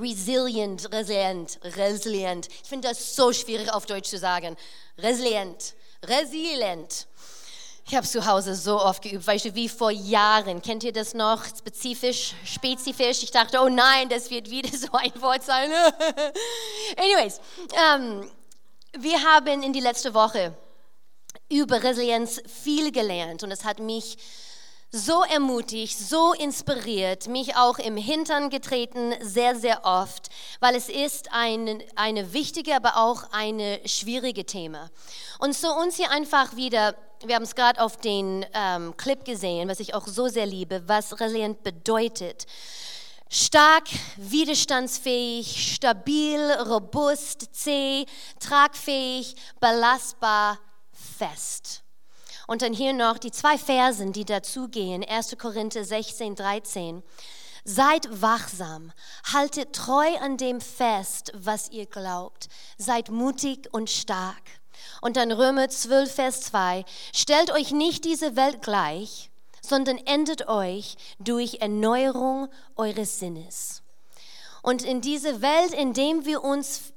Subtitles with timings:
[0.00, 2.48] resilient, resilient, resilient.
[2.62, 4.56] Ich finde das so schwierig auf Deutsch zu sagen.
[4.98, 5.74] Resilient,
[6.04, 7.06] resilient.
[7.86, 10.62] Ich habe zu Hause so oft geübt, weißt du, wie vor Jahren.
[10.62, 11.44] Kennt ihr das noch?
[11.44, 13.22] Spezifisch, spezifisch.
[13.22, 15.70] Ich dachte, oh nein, das wird wieder so ein Wort sein.
[16.96, 17.40] Anyways,
[17.92, 18.30] ähm,
[18.98, 20.54] wir haben in die letzte Woche
[21.50, 24.16] über Resilienz viel gelernt und es hat mich
[24.94, 30.28] so ermutigt, so inspiriert, mich auch im Hintern getreten, sehr, sehr oft,
[30.60, 34.90] weil es ist ein eine wichtige, aber auch eine schwierige Thema.
[35.40, 36.94] Und so uns hier einfach wieder,
[37.24, 40.84] wir haben es gerade auf den ähm, Clip gesehen, was ich auch so sehr liebe,
[40.86, 42.46] was resilient bedeutet.
[43.28, 48.06] Stark, widerstandsfähig, stabil, robust, zäh,
[48.38, 50.60] tragfähig, belastbar,
[50.92, 51.83] fest.
[52.46, 55.04] Und dann hier noch die zwei Versen, die dazugehen.
[55.04, 55.36] 1.
[55.38, 57.02] Korinther 16, 13.
[57.66, 58.92] Seid wachsam,
[59.32, 62.48] haltet treu an dem fest, was ihr glaubt.
[62.76, 64.42] Seid mutig und stark.
[65.00, 66.84] Und dann Römer 12, Vers 2.
[67.14, 69.30] Stellt euch nicht diese Welt gleich,
[69.62, 73.82] sondern endet euch durch Erneuerung eures Sinnes.
[74.62, 76.92] Und in diese Welt, in dem wir uns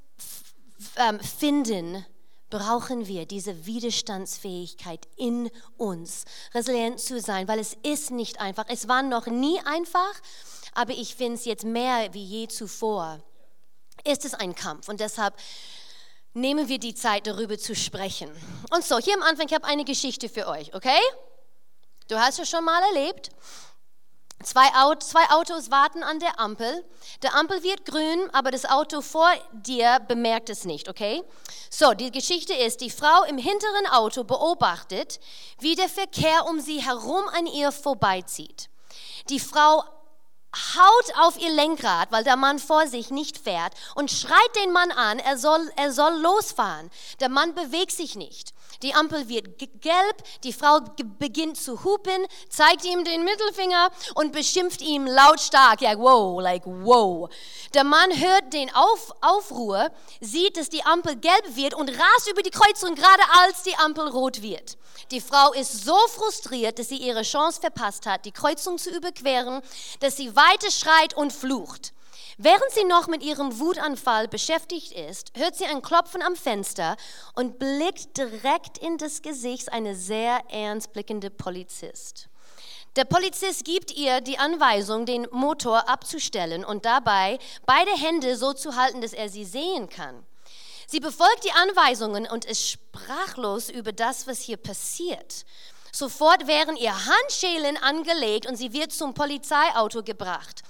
[0.97, 2.05] ähm, finden,
[2.49, 8.65] brauchen wir diese Widerstandsfähigkeit in uns, resilient zu sein, weil es ist nicht einfach.
[8.69, 10.13] Es war noch nie einfach,
[10.73, 13.19] aber ich finde es jetzt mehr wie je zuvor.
[14.03, 15.35] Ist es ein Kampf und deshalb
[16.33, 18.31] nehmen wir die Zeit, darüber zu sprechen.
[18.71, 20.99] Und so, hier am Anfang, ich habe eine Geschichte für euch, okay?
[22.07, 23.31] Du hast es schon mal erlebt.
[24.43, 24.69] Zwei,
[25.29, 26.85] Autos warten an der Ampel.
[27.23, 31.23] Der Ampel wird grün, aber das Auto vor dir bemerkt es nicht, okay?
[31.71, 35.19] So, die Geschichte ist, die Frau im hinteren Auto beobachtet,
[35.59, 38.69] wie der Verkehr um sie herum an ihr vorbeizieht.
[39.29, 39.83] Die Frau
[40.75, 44.91] haut auf ihr Lenkrad, weil der Mann vor sich nicht fährt und schreit den Mann
[44.91, 46.89] an, er soll, er soll losfahren.
[47.19, 48.53] Der Mann bewegt sich nicht.
[48.83, 50.79] Die Ampel wird gelb, die Frau
[51.17, 55.81] beginnt zu hupen, zeigt ihm den Mittelfinger und beschimpft ihn lautstark.
[55.81, 57.29] Ja, wow, like wow.
[57.73, 59.89] Der Mann hört den Auf, Aufruhr,
[60.21, 64.07] sieht, dass die Ampel gelb wird und rast über die Kreuzung, gerade als die Ampel
[64.07, 64.77] rot wird.
[65.11, 69.61] Die Frau ist so frustriert, dass sie ihre Chance verpasst hat, die Kreuzung zu überqueren,
[69.99, 71.93] dass sie weiter schreit und flucht.
[72.39, 76.95] Während sie noch mit ihrem Wutanfall beschäftigt ist, hört sie ein Klopfen am Fenster
[77.33, 82.29] und blickt direkt in das Gesicht einer sehr ernst blickende Polizist.
[82.95, 88.75] Der Polizist gibt ihr die Anweisung, den Motor abzustellen und dabei beide Hände so zu
[88.75, 90.23] halten, dass er sie sehen kann.
[90.85, 95.43] Sie befolgt die Anweisungen und ist sprachlos über das, was hier passiert.
[95.91, 100.61] Sofort werden ihr Handschellen angelegt und sie wird zum Polizeiauto gebracht.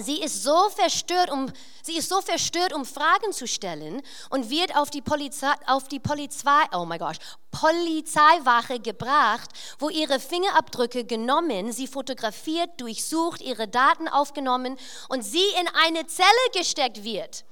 [0.00, 4.74] Sie ist so verstört, um, sie ist so verstört, um Fragen zu stellen und wird
[4.74, 7.18] auf die, Polizei, auf die Polizei, oh my gosh,
[7.50, 14.78] Polizeiwache gebracht, wo ihre Fingerabdrücke genommen, sie fotografiert, durchsucht, ihre Daten aufgenommen
[15.10, 17.44] und sie in eine Zelle gesteckt wird.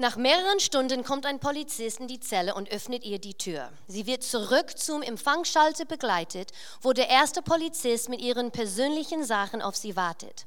[0.00, 3.70] Nach mehreren Stunden kommt ein Polizist in die Zelle und öffnet ihr die Tür.
[3.86, 9.76] Sie wird zurück zum Empfangsschalter begleitet, wo der erste Polizist mit ihren persönlichen Sachen auf
[9.76, 10.46] sie wartet.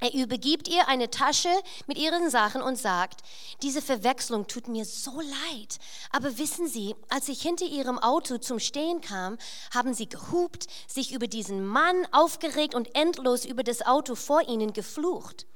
[0.00, 1.48] Er übergibt ihr eine Tasche
[1.86, 3.20] mit ihren Sachen und sagt,
[3.62, 5.78] diese Verwechslung tut mir so leid.
[6.10, 9.38] Aber wissen Sie, als ich hinter ihrem Auto zum Stehen kam,
[9.72, 14.72] haben sie gehupt, sich über diesen Mann aufgeregt und endlos über das Auto vor ihnen
[14.72, 15.46] geflucht.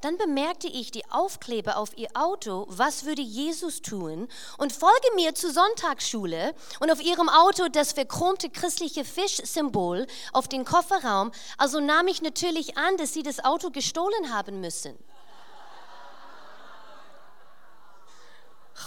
[0.00, 5.34] Dann bemerkte ich die Aufkleber auf ihr Auto, was würde Jesus tun, und folge mir
[5.34, 11.32] zur Sonntagsschule und auf ihrem Auto das verchromte christliche Fischsymbol auf den Kofferraum.
[11.56, 14.96] Also nahm ich natürlich an, dass sie das Auto gestohlen haben müssen.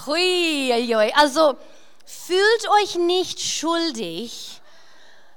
[0.05, 0.71] Hui,
[1.13, 1.55] also
[2.05, 4.50] fühlt euch nicht schuldig,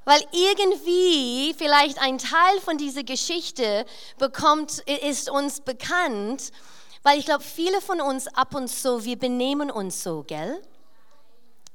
[0.05, 3.87] weil irgendwie vielleicht ein Teil von dieser Geschichte
[4.19, 6.53] bekommt, ist uns bekannt,
[7.03, 10.63] weil ich glaube, viele von uns ab und zu, wir benehmen uns so, gell?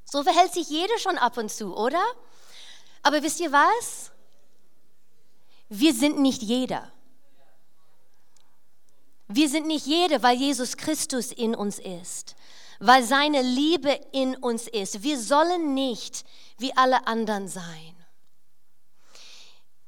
[0.06, 2.04] So verhält sich jeder schon ab und zu, oder?
[3.04, 4.12] Aber wisst ihr was?
[5.70, 6.92] Wir sind nicht jeder.
[9.28, 12.36] Wir sind nicht jeder, weil Jesus Christus in uns ist,
[12.80, 15.04] weil seine Liebe in uns ist.
[15.04, 16.26] Wir sollen nicht
[16.58, 17.99] wie alle anderen sein.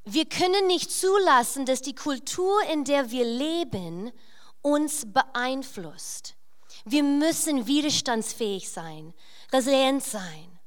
[0.03, 4.11] Wir können nicht zulassen, dass die Kultur, in der wir leben,
[4.61, 6.35] uns beeinflusst.
[6.85, 9.13] Wir müssen widerstandsfähig sein,
[9.51, 10.59] resilient sein.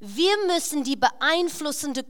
[0.00, 2.04] Wir müssen die beeinflussende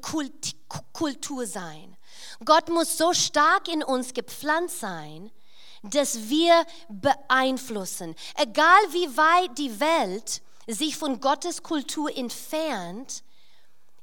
[0.92, 1.96] Kultur sein.
[2.44, 5.30] Gott muss so stark in uns gepflanzt sein,
[5.82, 8.14] dass wir beeinflussen.
[8.36, 13.22] Egal wie weit die Welt sich von Gottes Kultur entfernt,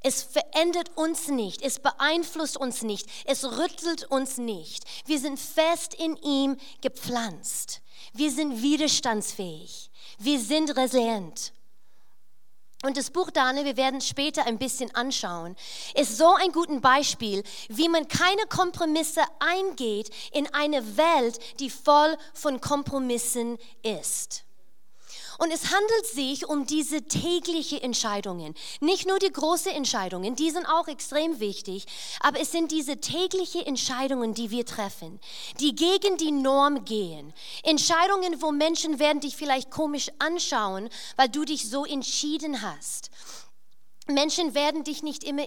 [0.05, 4.83] es verändert uns nicht, es beeinflusst uns nicht, es rüttelt uns nicht.
[5.07, 7.81] Wir sind fest in ihm gepflanzt.
[8.13, 9.89] Wir sind widerstandsfähig.
[10.19, 11.53] Wir sind resilient.
[12.83, 15.55] Und das Buch Daniel, wir werden es später ein bisschen anschauen,
[15.95, 22.15] ist so ein gutes Beispiel, wie man keine Kompromisse eingeht in eine Welt, die voll
[22.35, 24.44] von Kompromissen ist.
[25.37, 28.53] Und es handelt sich um diese täglichen Entscheidungen.
[28.79, 31.85] Nicht nur die großen Entscheidungen, die sind auch extrem wichtig,
[32.21, 35.19] aber es sind diese täglichen Entscheidungen, die wir treffen,
[35.59, 37.33] die gegen die Norm gehen.
[37.63, 43.09] Entscheidungen, wo Menschen werden dich vielleicht komisch anschauen, weil du dich so entschieden hast.
[44.07, 45.43] Menschen werden dich nicht immer,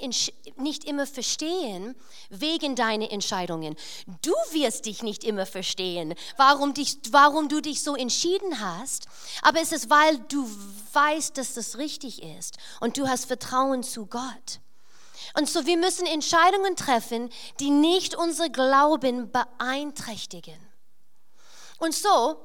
[0.56, 1.94] nicht immer verstehen
[2.28, 3.76] wegen deiner Entscheidungen.
[4.22, 9.06] Du wirst dich nicht immer verstehen, warum, dich, warum du dich so entschieden hast.
[9.43, 10.49] Aber es ist, weil du
[10.93, 14.61] weißt, dass das richtig ist und du hast Vertrauen zu Gott.
[15.34, 17.31] Und so, wir müssen Entscheidungen treffen,
[17.61, 20.58] die nicht unser Glauben beeinträchtigen.
[21.78, 22.40] Und so,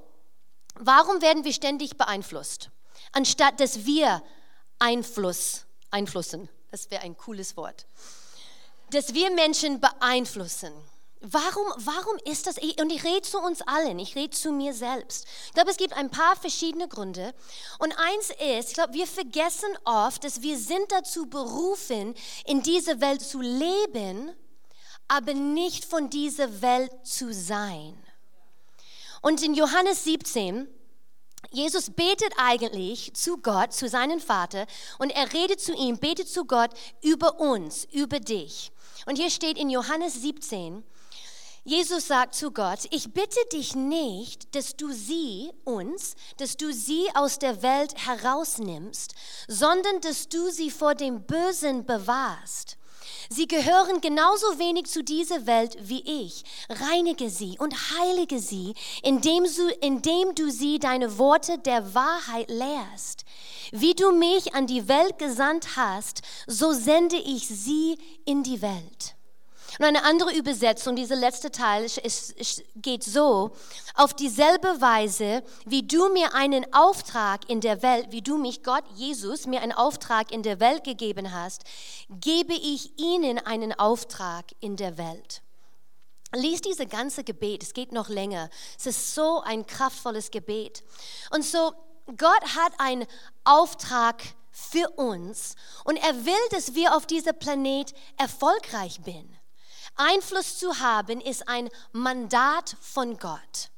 [0.76, 2.70] warum werden wir ständig beeinflusst,
[3.14, 4.22] anstatt dass wir
[4.78, 5.66] Einfluss?
[5.94, 6.50] Beeinflussen.
[6.72, 7.86] Das wäre ein cooles Wort.
[8.90, 10.74] Dass wir Menschen beeinflussen.
[11.22, 12.58] Warum, warum ist das?
[12.58, 15.26] Und ich rede zu uns allen, ich rede zu mir selbst.
[15.46, 17.34] Ich glaube, es gibt ein paar verschiedene Gründe.
[17.80, 23.00] Und eins ist, ich glaube, wir vergessen oft, dass wir sind dazu berufen, in dieser
[23.00, 24.32] Welt zu leben,
[25.08, 27.96] aber nicht von dieser Welt zu sein.
[29.22, 30.68] Und in Johannes 17,
[31.54, 34.66] Jesus betet eigentlich zu Gott, zu seinem Vater
[34.98, 36.72] und er redet zu ihm, betet zu Gott
[37.02, 38.72] über uns, über dich.
[39.06, 40.84] Und hier steht in Johannes 17,
[41.66, 47.06] Jesus sagt zu Gott, ich bitte dich nicht, dass du sie, uns, dass du sie
[47.14, 49.14] aus der Welt herausnimmst,
[49.48, 52.78] sondern dass du sie vor dem Bösen bewahrst.
[53.36, 56.44] Sie gehören genauso wenig zu dieser Welt wie ich.
[56.70, 63.26] Reinige sie und heilige sie, indem du, indem du sie deine Worte der Wahrheit lehrst.
[63.72, 69.16] Wie du mich an die Welt gesandt hast, so sende ich sie in die Welt.
[69.80, 73.52] Und eine andere Übersetzung, dieser letzte Teil, ist, geht so,
[73.96, 78.84] auf dieselbe Weise, wie du mir einen Auftrag in der Welt, wie du mich, Gott,
[78.96, 81.64] Jesus, mir einen Auftrag in der Welt gegeben hast,
[82.10, 85.42] gebe ich ihnen einen Auftrag in der Welt.
[86.36, 88.50] Lies diese ganze Gebet, es geht noch länger.
[88.78, 90.84] Es ist so ein kraftvolles Gebet.
[91.32, 91.74] Und so,
[92.18, 93.06] Gott hat einen
[93.44, 99.33] Auftrag für uns und er will, dass wir auf diesem Planet erfolgreich sind.
[99.96, 103.70] Einfluss zu haben ist ein Mandat von Gott.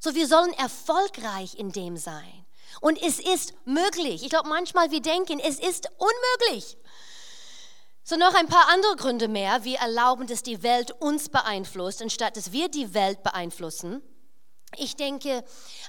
[0.00, 2.46] So, wir sollen erfolgreich in dem sein.
[2.80, 4.22] Und es ist möglich.
[4.22, 6.76] Ich glaube, manchmal wir denken, es ist unmöglich.
[8.04, 9.64] So noch ein paar andere Gründe mehr.
[9.64, 14.02] Wir erlauben, dass die Welt uns beeinflusst, anstatt dass wir die Welt beeinflussen.
[14.76, 15.44] Ich denke,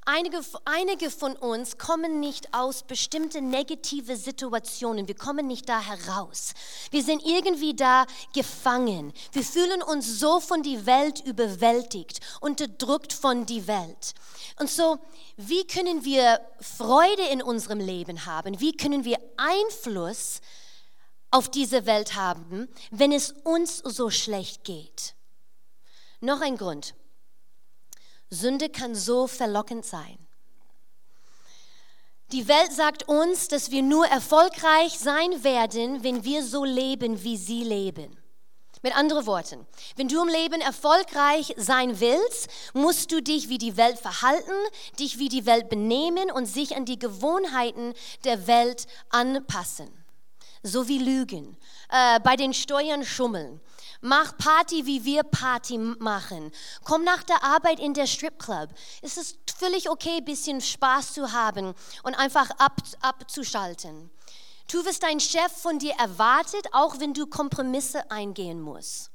[0.05, 5.07] einige, einige von uns kommen nicht aus bestimmten negative Situationen.
[5.07, 6.53] Wir kommen nicht da heraus.
[6.89, 9.11] Wir sind irgendwie da gefangen.
[9.33, 14.13] Wir fühlen uns so von der Welt überwältigt, unterdrückt von der Welt.
[14.59, 14.97] Und so,
[15.35, 18.61] wie können wir Freude in unserem Leben haben?
[18.61, 20.39] Wie können wir Einfluss
[21.31, 25.15] auf diese Welt haben, wenn es uns so schlecht geht?
[26.21, 26.95] Noch ein Grund.
[28.29, 30.17] Sünde kann so verlockend sein.
[32.31, 37.37] Die Welt sagt uns, dass wir nur erfolgreich sein werden, wenn wir so leben, wie
[37.37, 38.15] sie leben.
[38.81, 39.65] Mit anderen Worten,
[39.97, 44.53] wenn du im Leben erfolgreich sein willst, musst du dich wie die Welt verhalten,
[44.97, 47.93] dich wie die Welt benehmen und sich an die Gewohnheiten
[48.23, 49.89] der Welt anpassen.
[50.63, 51.57] So wie Lügen,
[51.89, 53.59] äh, bei den Steuern schummeln,
[54.01, 56.51] Mach Party, wie wir Party machen.
[56.85, 58.69] Komm nach der Arbeit in der Stripclub.
[59.01, 64.09] Es ist völlig okay, ein bisschen Spaß zu haben und einfach ab, abzuschalten.
[64.69, 69.11] Tu, was dein Chef von dir erwartet, auch wenn du Kompromisse eingehen musst.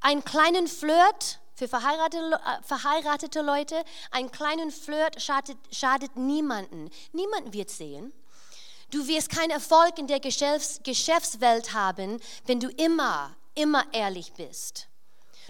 [0.00, 6.90] Einen kleinen Flirt für verheiratete, äh, verheiratete Leute, einen kleinen Flirt schadet, schadet niemanden.
[7.12, 8.12] Niemand wird sehen.
[8.90, 14.88] Du wirst keinen Erfolg in der Geschäfts Geschäftswelt haben, wenn du immer immer ehrlich bist.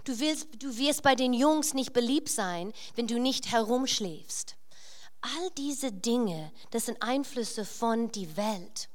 [0.03, 4.55] Du, willst, du wirst bei den Jungs nicht beliebt sein, wenn du nicht herumschläfst.
[5.21, 8.89] All diese Dinge, das sind Einflüsse von die Welt.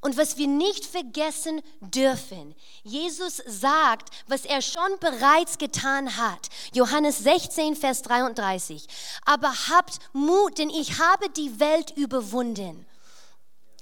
[0.00, 6.48] Und was wir nicht vergessen dürfen, Jesus sagt, was er schon bereits getan hat.
[6.74, 8.88] Johannes 16, Vers 33.
[9.24, 12.84] Aber habt Mut, denn ich habe die Welt überwunden.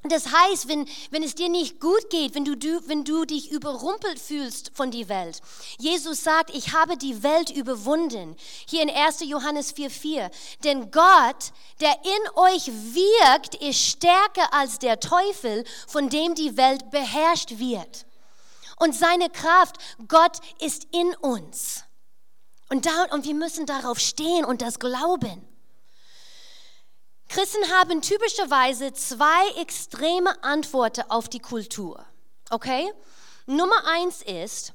[0.02, 3.50] Das heißt, wenn, wenn es dir nicht gut geht, wenn du, du, wenn du dich
[3.50, 5.42] überrumpelt fühlst von der Welt.
[5.78, 8.35] Jesus sagt, ich habe die Welt überwunden.
[8.66, 9.21] Hier in 1.
[9.25, 10.30] Johannes 4,4.
[10.64, 16.90] Denn Gott, der in euch wirkt, ist stärker als der Teufel, von dem die Welt
[16.90, 18.07] beherrscht wird.
[18.78, 19.76] Und seine Kraft,
[20.09, 21.85] Gott ist in uns.
[22.71, 25.50] Und, da, und wir müssen darauf stehen und das glauben.
[27.30, 32.04] Christen haben typischerweise zwei extreme Antworten auf die Kultur.
[32.50, 32.92] Okay?
[33.46, 34.72] Nummer eins ist,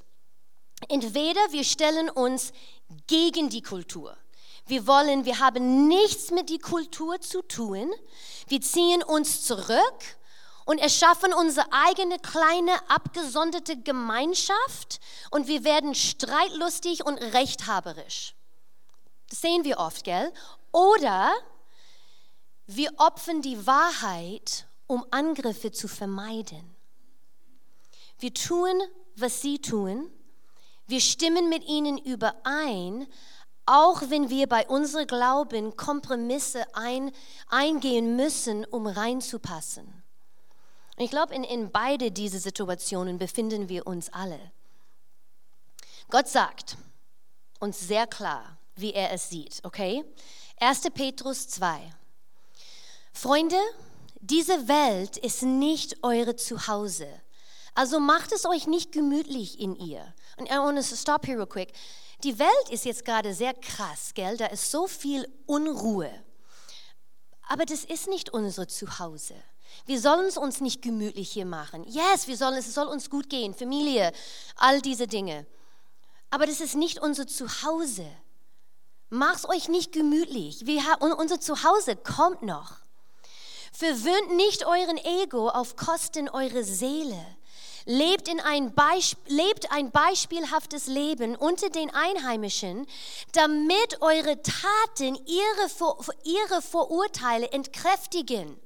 [0.87, 2.53] entweder wir stellen uns
[3.07, 4.15] gegen die Kultur.
[4.67, 7.91] Wir wollen, wir haben nichts mit die Kultur zu tun.
[8.47, 10.17] Wir ziehen uns zurück
[10.63, 18.33] und erschaffen unsere eigene kleine abgesonderte Gemeinschaft und wir werden streitlustig und rechthaberisch.
[19.29, 20.31] Das sehen wir oft, gell?
[20.71, 21.33] Oder
[22.67, 26.75] wir opfern die Wahrheit, um Angriffe zu vermeiden.
[28.19, 28.81] Wir tun,
[29.15, 30.09] was sie tun.
[30.87, 33.07] Wir stimmen mit ihnen überein,
[33.65, 37.11] auch wenn wir bei unserem Glauben Kompromisse ein,
[37.49, 40.03] eingehen müssen, um reinzupassen.
[40.97, 44.39] Ich glaube, in, in beide diese Situationen befinden wir uns alle.
[46.09, 46.77] Gott sagt
[47.59, 50.05] uns sehr klar, wie er es sieht, okay?
[50.59, 50.81] 1.
[50.93, 51.91] Petrus 2.
[53.17, 53.55] Freunde,
[54.19, 57.07] diese Welt ist nicht eure Zuhause.
[57.73, 60.13] Also macht es euch nicht gemütlich in ihr.
[60.37, 61.71] Und I want to stop here real quick.
[62.25, 64.35] Die Welt ist jetzt gerade sehr krass, gell?
[64.35, 66.11] Da ist so viel Unruhe.
[67.47, 69.35] Aber das ist nicht unser Zuhause.
[69.85, 71.85] Wir sollen es uns nicht gemütlich hier machen.
[71.85, 74.11] Yes, wir sollen, es soll uns gut gehen, Familie,
[74.57, 75.47] all diese Dinge.
[76.31, 78.07] Aber das ist nicht unser Zuhause.
[79.09, 80.65] Mach's euch nicht gemütlich.
[80.65, 82.84] Wir, unser Zuhause kommt noch.
[83.77, 87.25] Verwöhnt nicht euren Ego auf Kosten eurer Seele.
[87.83, 88.73] Lebt, in ein
[89.27, 92.87] lebt ein beispielhaftes Leben unter den Einheimischen,
[93.33, 98.57] damit eure Taten ihre, Vor ihre Vorurteile entkräftigen.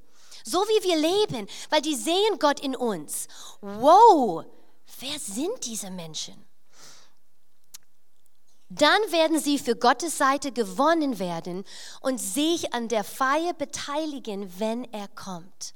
[0.44, 3.26] So wie wir leben, weil die sehen Gott in uns.
[3.60, 4.44] Wow,
[5.00, 6.49] wer sind diese Menschen?
[8.70, 11.64] Dann werden sie für Gottes Seite gewonnen werden
[12.00, 15.74] und sich an der Feier beteiligen, wenn er kommt.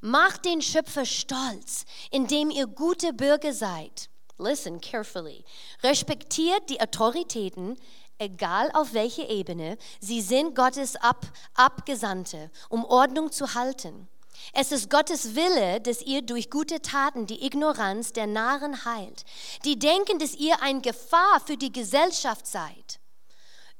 [0.00, 4.08] Macht den Schöpfer stolz, indem ihr gute Bürger seid.
[4.38, 5.44] Listen carefully.
[5.82, 7.76] Respektiert die Autoritäten,
[8.18, 9.76] egal auf welcher Ebene.
[10.00, 14.08] Sie sind Gottes Ab Abgesandte, um Ordnung zu halten.
[14.52, 19.24] Es ist Gottes Wille, dass ihr durch gute Taten die Ignoranz der Narren heilt,
[19.64, 23.00] die denken, dass ihr eine Gefahr für die Gesellschaft seid.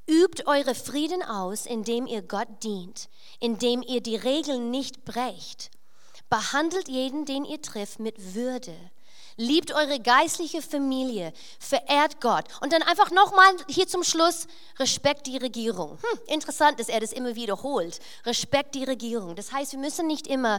[0.09, 3.09] Übt eure Frieden aus, indem ihr Gott dient,
[3.41, 5.71] indem ihr die Regeln nicht brecht.
[6.31, 8.75] Behandelt jeden, den ihr trifft, mit Würde.
[9.37, 12.45] Liebt eure geistliche Familie, verehrt Gott.
[12.63, 14.47] Und dann einfach nochmal hier zum Schluss,
[14.79, 15.99] Respekt die Regierung.
[16.01, 18.01] Hm, interessant, dass er das immer wiederholt.
[18.25, 19.37] Respekt die Regierung.
[19.37, 20.59] Das heißt, wir müssen nicht immer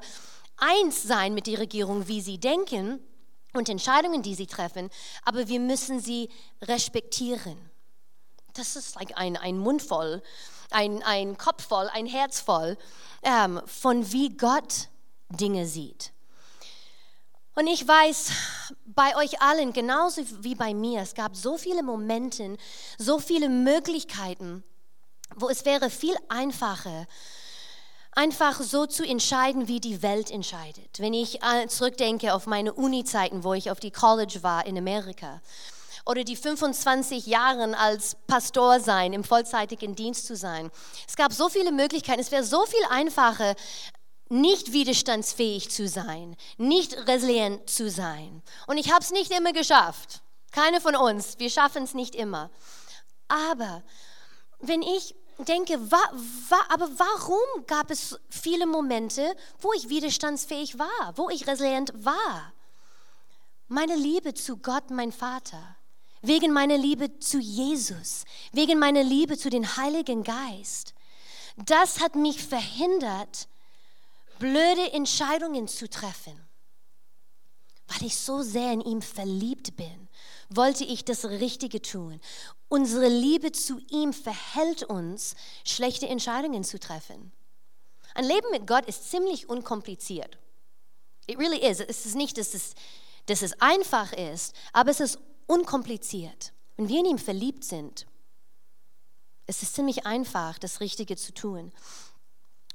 [0.57, 2.99] eins sein mit der Regierung, wie sie denken
[3.53, 4.89] und Entscheidungen, die sie treffen,
[5.23, 6.29] aber wir müssen sie
[6.61, 7.57] respektieren.
[8.53, 10.21] Das ist like ein, ein Mund voll,
[10.71, 12.77] ein, ein Kopf voll, ein Herz voll
[13.23, 14.89] ähm, von wie Gott
[15.29, 16.11] Dinge sieht.
[17.57, 18.29] Und ich weiß,
[18.85, 22.55] bei euch allen, genauso wie bei mir, es gab so viele Momente,
[22.99, 24.63] so viele Möglichkeiten,
[25.35, 27.07] wo es wäre viel einfacher,
[28.11, 30.99] einfach so zu entscheiden, wie die Welt entscheidet.
[30.99, 35.41] Wenn ich äh, zurückdenke auf meine Uni-Zeiten, wo ich auf die College war in Amerika,
[36.05, 40.69] oder die 25 Jahre als Pastor sein, im vollzeitigen Dienst zu sein.
[41.07, 42.21] Es gab so viele Möglichkeiten.
[42.21, 43.55] Es wäre so viel einfacher,
[44.29, 48.41] nicht widerstandsfähig zu sein, nicht resilient zu sein.
[48.67, 50.21] Und ich habe es nicht immer geschafft.
[50.51, 51.39] Keine von uns.
[51.39, 52.49] Wir schaffen es nicht immer.
[53.27, 53.83] Aber
[54.59, 55.99] wenn ich denke, wa,
[56.49, 62.53] wa, aber warum gab es viele Momente, wo ich widerstandsfähig war, wo ich resilient war?
[63.67, 65.75] Meine Liebe zu Gott, mein Vater,
[66.21, 70.93] wegen meiner Liebe zu Jesus, wegen meiner Liebe zu den Heiligen Geist.
[71.57, 73.47] Das hat mich verhindert,
[74.39, 76.47] blöde Entscheidungen zu treffen.
[77.87, 80.09] Weil ich so sehr in ihm verliebt bin,
[80.49, 82.19] wollte ich das Richtige tun.
[82.67, 87.31] Unsere Liebe zu ihm verhält uns, schlechte Entscheidungen zu treffen.
[88.13, 90.37] Ein Leben mit Gott ist ziemlich unkompliziert.
[91.27, 91.79] It really is.
[91.79, 92.73] Es ist nicht, dass es,
[93.27, 96.53] dass es einfach ist, aber es ist unkompliziert.
[96.75, 98.05] Wenn wir in ihm verliebt sind,
[99.45, 101.71] es ist ziemlich einfach, das Richtige zu tun.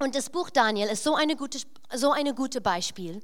[0.02, 1.60] Und das Buch Daniel ist so eine gute,
[1.94, 3.22] so eine gute Beispiel,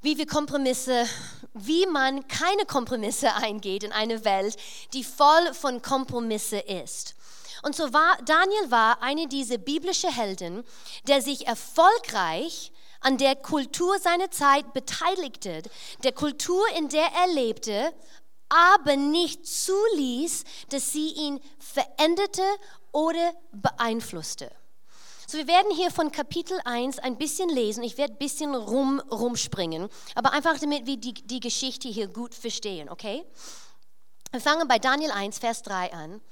[0.00, 1.06] wie wir Kompromisse,
[1.52, 4.56] wie man keine Kompromisse eingeht in eine Welt,
[4.94, 7.14] die voll von Kompromisse ist.
[7.62, 10.64] Und so war Daniel war eine dieser biblischen Helden,
[11.06, 15.62] der sich erfolgreich an der Kultur seiner Zeit beteiligte,
[16.04, 17.92] der Kultur, in der er lebte,
[18.48, 22.44] aber nicht zuließ, dass sie ihn veränderte
[22.92, 24.50] oder beeinflusste.
[25.30, 27.82] So, wir werden hier von Kapitel 1 ein bisschen lesen.
[27.82, 32.34] Ich werde ein bisschen rum, rumspringen, aber einfach damit wir die, die Geschichte hier gut
[32.34, 33.26] verstehen, okay?
[34.30, 36.22] Wir fangen bei Daniel 1, Vers 3 an.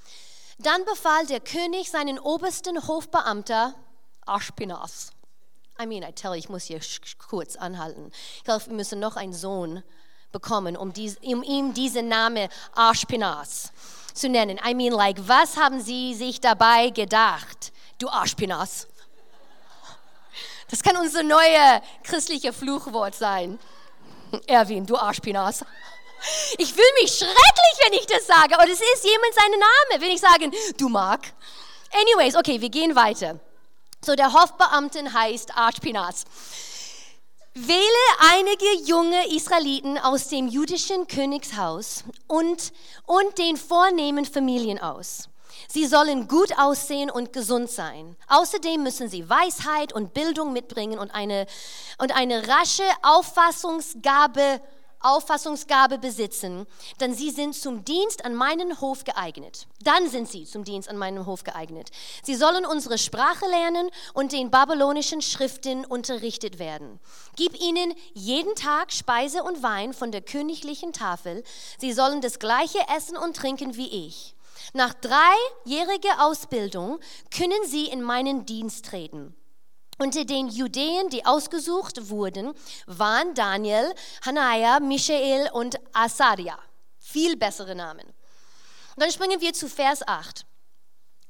[0.61, 3.75] Dann befahl der König seinen obersten Hofbeamter,
[4.25, 5.11] Aschpinas.
[5.79, 6.81] I mean, I tell you, ich muss hier
[7.19, 8.11] kurz anhalten.
[8.38, 9.83] Ich glaube, wir müssen noch einen Sohn
[10.33, 13.73] bekommen, um, dies, um ihm diesen Namen Aschpinas
[14.15, 14.59] zu nennen.
[14.67, 17.73] I mean, like, was haben Sie sich dabei gedacht?
[17.99, 18.87] Du Arschpinas.
[20.71, 23.59] Das kann unser neues christliche Fluchwort sein.
[24.47, 25.65] Erwin, du Arschpinas.
[26.59, 28.57] Ich fühle mich schrecklich, wenn ich das sage.
[28.57, 31.33] Und es ist jemand sein Name, wenn ich sage, du Mark.
[31.93, 33.38] Anyways, okay, wir gehen weiter.
[34.05, 36.25] So, der Hofbeamten heißt Arschpinas.
[37.55, 37.79] Wähle
[38.33, 42.73] einige junge Israeliten aus dem jüdischen Königshaus und,
[43.07, 45.29] und den vornehmen Familien aus.
[45.69, 48.17] Sie sollen gut aussehen und gesund sein.
[48.29, 51.47] Außerdem müssen sie Weisheit und Bildung mitbringen und eine,
[51.99, 54.61] und eine rasche Auffassungsgabe,
[55.01, 56.67] Auffassungsgabe besitzen,
[57.01, 59.67] denn sie sind zum Dienst an meinen Hof geeignet.
[59.83, 61.91] Dann sind sie zum Dienst an meinem Hof geeignet.
[62.23, 66.99] Sie sollen unsere Sprache lernen und den babylonischen Schriften unterrichtet werden.
[67.37, 71.45] Gib ihnen jeden Tag Speise und Wein von der königlichen Tafel.
[71.79, 74.36] Sie sollen das gleiche essen und trinken wie ich.
[74.73, 76.99] Nach dreijähriger Ausbildung
[77.31, 79.35] können sie in meinen Dienst treten.
[79.99, 82.52] Unter den Judäen, die ausgesucht wurden,
[82.87, 86.59] waren Daniel, Hanaya, Michael und Asaria.
[86.99, 88.13] Viel bessere Namen.
[88.97, 90.45] Dann springen wir zu Vers 8.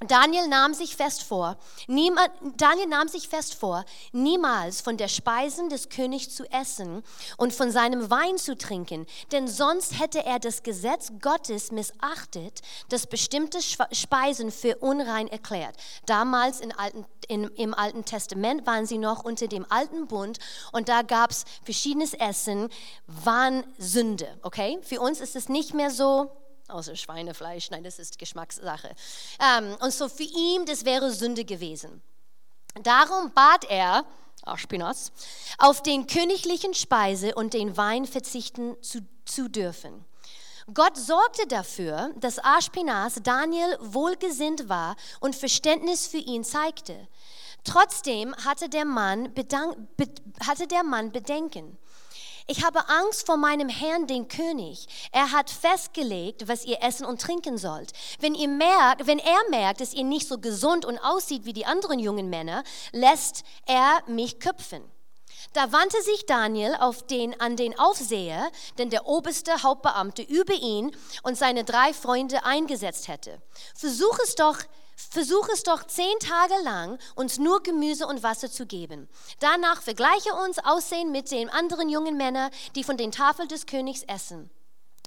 [0.01, 1.57] Daniel nahm sich fest vor,
[1.87, 3.83] niemand, Daniel nahm sich fest vor,
[4.13, 7.03] niemals von der Speisen des Königs zu essen
[7.39, 13.07] und von seinem Wein zu trinken, denn sonst hätte er das Gesetz Gottes missachtet, das
[13.07, 15.77] bestimmte Speisen für unrein erklärt.
[16.05, 20.39] Damals in Alten, in, im Alten Testament waren sie noch unter dem alten Bund
[20.73, 22.69] und da gab es verschiedenes Essen,
[23.07, 24.79] waren Sünde, okay?
[24.83, 26.31] Für uns ist es nicht mehr so,
[26.69, 28.95] außer Schweinefleisch, nein, das ist Geschmackssache.
[29.41, 32.03] Ähm, und so für ihn, das wäre Sünde gewesen.
[32.83, 34.05] Darum bat er,
[34.43, 35.13] Arschpinas,
[35.59, 40.05] auf den königlichen Speise und den Wein verzichten zu, zu dürfen.
[40.75, 47.07] Gott sorgte dafür, dass Aschpinas Daniel wohlgesinnt war und Verständnis für ihn zeigte.
[47.63, 50.07] Trotzdem hatte der Mann, bedank, be,
[50.45, 51.79] hatte der Mann Bedenken.
[52.49, 54.87] Ich habe Angst vor meinem Herrn, den König.
[55.11, 57.93] Er hat festgelegt, was ihr essen und trinken sollt.
[58.21, 61.67] Wenn, ihr merkt, wenn er merkt, dass ihr nicht so gesund und aussieht wie die
[61.67, 64.85] anderen jungen Männer, lässt er mich köpfen.
[65.55, 66.77] Da wandte sich Daniel
[67.11, 73.09] den, an den Aufseher, denn der oberste Hauptbeamte über ihn und seine drei Freunde eingesetzt
[73.09, 73.43] hätte.
[73.75, 74.59] Versuch es doch,
[74.97, 79.09] Versuch es doch zehn Tage lang, uns nur Gemüse und Wasser zu geben.
[79.41, 84.03] Danach vergleiche uns Aussehen mit den anderen jungen Männern, die von den Tafeln des Königs
[84.05, 84.51] essen.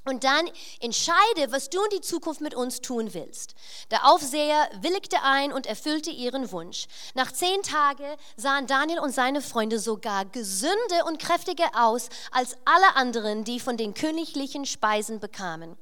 [0.04, 0.48] Und dann
[0.80, 3.54] entscheide, was du in die Zukunft mit uns tun willst.
[3.90, 6.86] Der Aufseher willigte ein und erfüllte ihren Wunsch.
[7.14, 12.96] Nach zehn Tagen sahen Daniel und seine Freunde sogar gesünder und kräftiger aus als alle
[12.96, 15.76] anderen, die von den königlichen Speisen bekamen.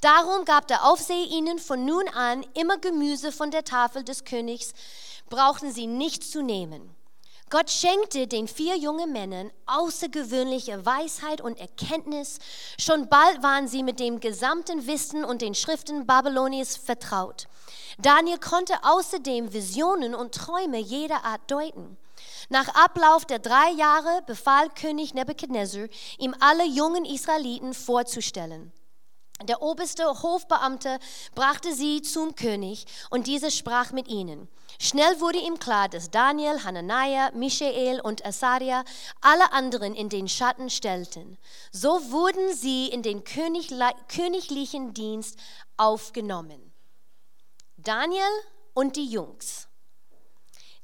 [0.00, 4.72] Darum gab der Aufseher ihnen von nun an immer Gemüse von der Tafel des Königs,
[5.28, 6.99] brauchten sie nichts zu nehmen.
[7.50, 12.38] Gott schenkte den vier jungen Männern außergewöhnliche Weisheit und Erkenntnis.
[12.78, 17.48] Schon bald waren sie mit dem gesamten Wissen und den Schriften Babyloniens vertraut.
[17.98, 21.96] Daniel konnte außerdem Visionen und Träume jeder Art deuten.
[22.50, 28.72] Nach Ablauf der drei Jahre befahl König Nebuchadnezzar, ihm alle jungen Israeliten vorzustellen.
[29.44, 30.98] Der oberste Hofbeamte
[31.34, 34.48] brachte sie zum König und dieser sprach mit ihnen.
[34.78, 38.84] Schnell wurde ihm klar, dass Daniel, Hananiah, Michael und Asaria
[39.20, 41.38] alle anderen in den Schatten stellten.
[41.72, 45.38] So wurden sie in den königlichen Dienst
[45.76, 46.72] aufgenommen.
[47.78, 48.22] Daniel
[48.74, 49.69] und die Jungs.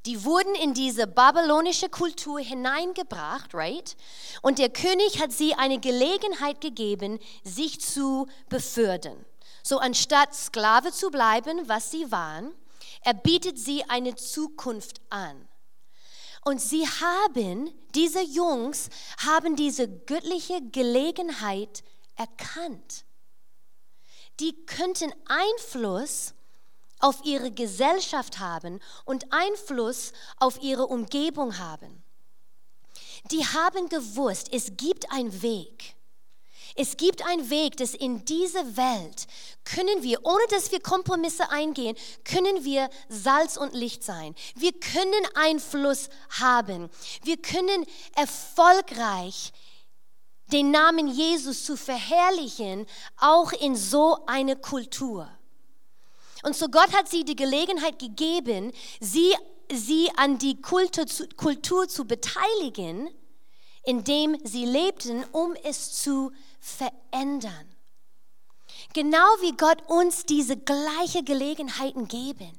[0.07, 3.97] Die wurden in diese babylonische Kultur hineingebracht, right?
[4.41, 9.25] Und der König hat sie eine Gelegenheit gegeben, sich zu befördern.
[9.65, 12.55] So anstatt Sklave zu bleiben, was sie waren,
[13.01, 15.49] er bietet sie eine Zukunft an.
[16.45, 18.89] Und sie haben, diese Jungs
[19.19, 21.83] haben diese göttliche Gelegenheit
[22.15, 23.05] erkannt.
[24.39, 26.35] Die könnten Einfluss
[26.99, 32.03] auf ihre Gesellschaft haben und Einfluss auf ihre Umgebung haben.
[33.31, 35.97] Die haben gewusst, es gibt einen Weg.
[36.79, 39.27] Es gibt einen Weg, dass in dieser Welt
[39.65, 44.35] können wir, ohne dass wir Kompromisse eingehen, können wir Salz und Licht sein.
[44.55, 46.91] Wir können Einfluss haben.
[47.25, 49.53] Wir können erfolgreich
[50.53, 55.31] den Namen Jesus zu verherrlichen, auch in so einer Kultur.
[56.43, 59.35] Und so Gott hat sie die Gelegenheit gegeben, sie,
[59.73, 63.09] sie an die Kultur zu, Kultur zu beteiligen,
[63.85, 67.77] indem sie lebten, um es zu verändern.
[68.93, 72.51] Genau wie Gott uns diese gleiche Gelegenheiten geben,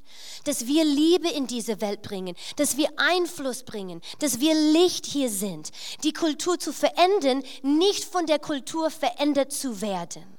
[0.46, 5.30] dass wir Liebe in diese Welt bringen, dass wir Einfluss bringen, dass wir Licht hier
[5.30, 5.72] sind,
[6.04, 10.37] die Kultur zu verändern, nicht von der Kultur verändert zu werden.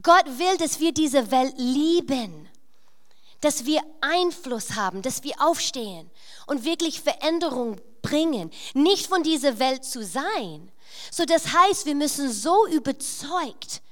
[0.00, 2.48] Gott will, dass wir diese Welt lieben,
[3.40, 6.10] dass wir Einfluss haben, dass wir aufstehen
[6.46, 10.70] und wirklich Veränderung bringen, nicht von dieser Welt zu sein.
[11.10, 13.82] So das heißt, wir müssen so überzeugt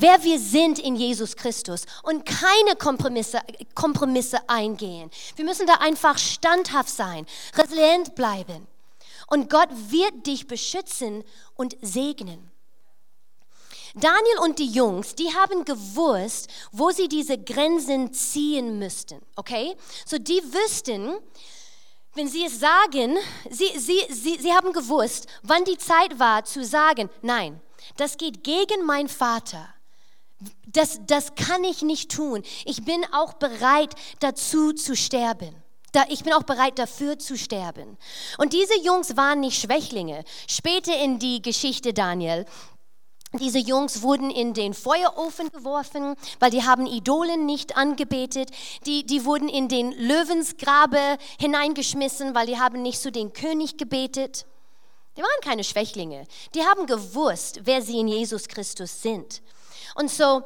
[0.00, 3.40] wer wir sind in Jesus Christus und keine Kompromisse,
[3.74, 5.10] Kompromisse eingehen.
[5.36, 8.66] Wir müssen da einfach standhaft sein, resilient bleiben.
[9.28, 12.50] Und Gott wird dich beschützen und segnen.
[13.98, 19.22] Daniel und die Jungs, die haben gewusst, wo sie diese Grenzen ziehen müssten.
[19.36, 19.74] Okay?
[20.04, 21.16] So die wüssten,
[22.14, 23.16] wenn sie es sagen,
[23.50, 27.60] sie, sie, sie, sie haben gewusst, wann die Zeit war zu sagen, nein,
[27.96, 29.66] das geht gegen meinen Vater.
[30.66, 32.42] Das, das kann ich nicht tun.
[32.66, 35.54] Ich bin auch bereit dazu zu sterben.
[36.10, 37.96] Ich bin auch bereit dafür zu sterben.
[38.36, 40.24] Und diese Jungs waren nicht Schwächlinge.
[40.46, 42.44] Später in die Geschichte Daniel,
[43.32, 48.50] diese Jungs wurden in den Feuerofen geworfen, weil die haben Idolen nicht angebetet.
[48.86, 54.46] Die, die wurden in den Löwensgrabe hineingeschmissen, weil die haben nicht zu den König gebetet.
[55.16, 56.26] Die waren keine Schwächlinge.
[56.54, 59.42] Die haben gewusst, wer sie in Jesus Christus sind.
[59.96, 60.42] Und so,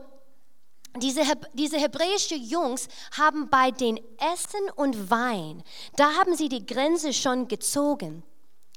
[0.97, 5.63] diese, diese hebräischen Jungs haben bei den Essen und Wein,
[5.97, 8.25] da haben sie die Grenze schon gezogen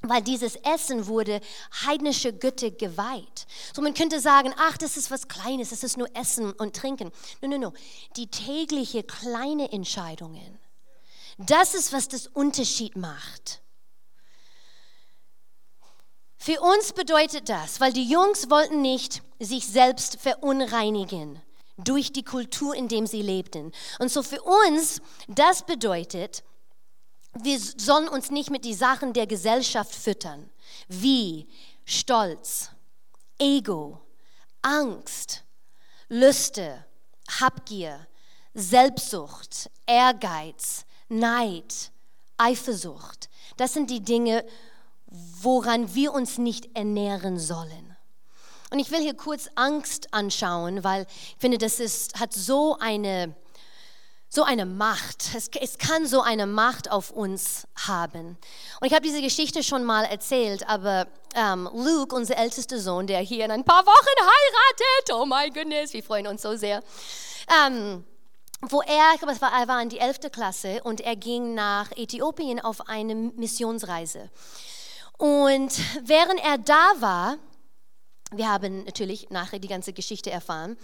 [0.04, 1.40] weil dieses Essen wurde
[1.86, 3.48] heidnische Götter geweiht.
[3.74, 7.12] So man könnte sagen, ach, das ist was Kleines, das ist nur Essen und Trinken.
[7.42, 7.74] No, no, no.
[8.18, 10.60] Die tägliche kleine Entscheidungen,
[11.38, 13.62] das ist, was das Unterschied macht.
[16.38, 21.42] Für uns bedeutet das, weil die Jungs wollten nicht sich selbst verunreinigen
[21.78, 23.72] durch die Kultur, in der sie lebten.
[24.00, 26.44] Und so für uns, das bedeutet,
[27.34, 30.50] wir sollen uns nicht mit den Sachen der Gesellschaft füttern,
[30.88, 31.48] wie
[31.86, 32.70] Stolz,
[33.40, 34.00] Ego,
[34.62, 35.44] Angst,
[36.10, 36.86] Lüste,
[37.40, 38.08] Habgier,
[38.54, 41.92] Selbstsucht, Ehrgeiz, Neid,
[42.38, 43.30] Eifersucht.
[43.58, 44.46] Das sind die Dinge,
[45.08, 47.96] woran wir uns nicht ernähren sollen.
[48.72, 53.36] Und ich will hier kurz Angst anschauen, weil ich finde, das ist, hat so eine
[54.34, 55.36] so eine Macht.
[55.36, 58.36] Es, es, kann so eine Macht auf uns haben.
[58.80, 63.20] Und ich habe diese Geschichte schon mal erzählt, aber ähm, Luke, unser ältester Sohn, der
[63.20, 66.84] hier in ein paar Wochen heiratet, oh my goodness, wir freuen uns so sehr.
[67.64, 68.04] Ähm,
[68.62, 70.32] wo er, ich glaube, war, er war in die 11.
[70.32, 74.32] Klasse und er ging nach Äthiopien auf eine Missionsreise.
[75.20, 77.38] Und während er da war,
[78.32, 80.76] wir haben natürlich nachher die ganze Geschichte erfahren,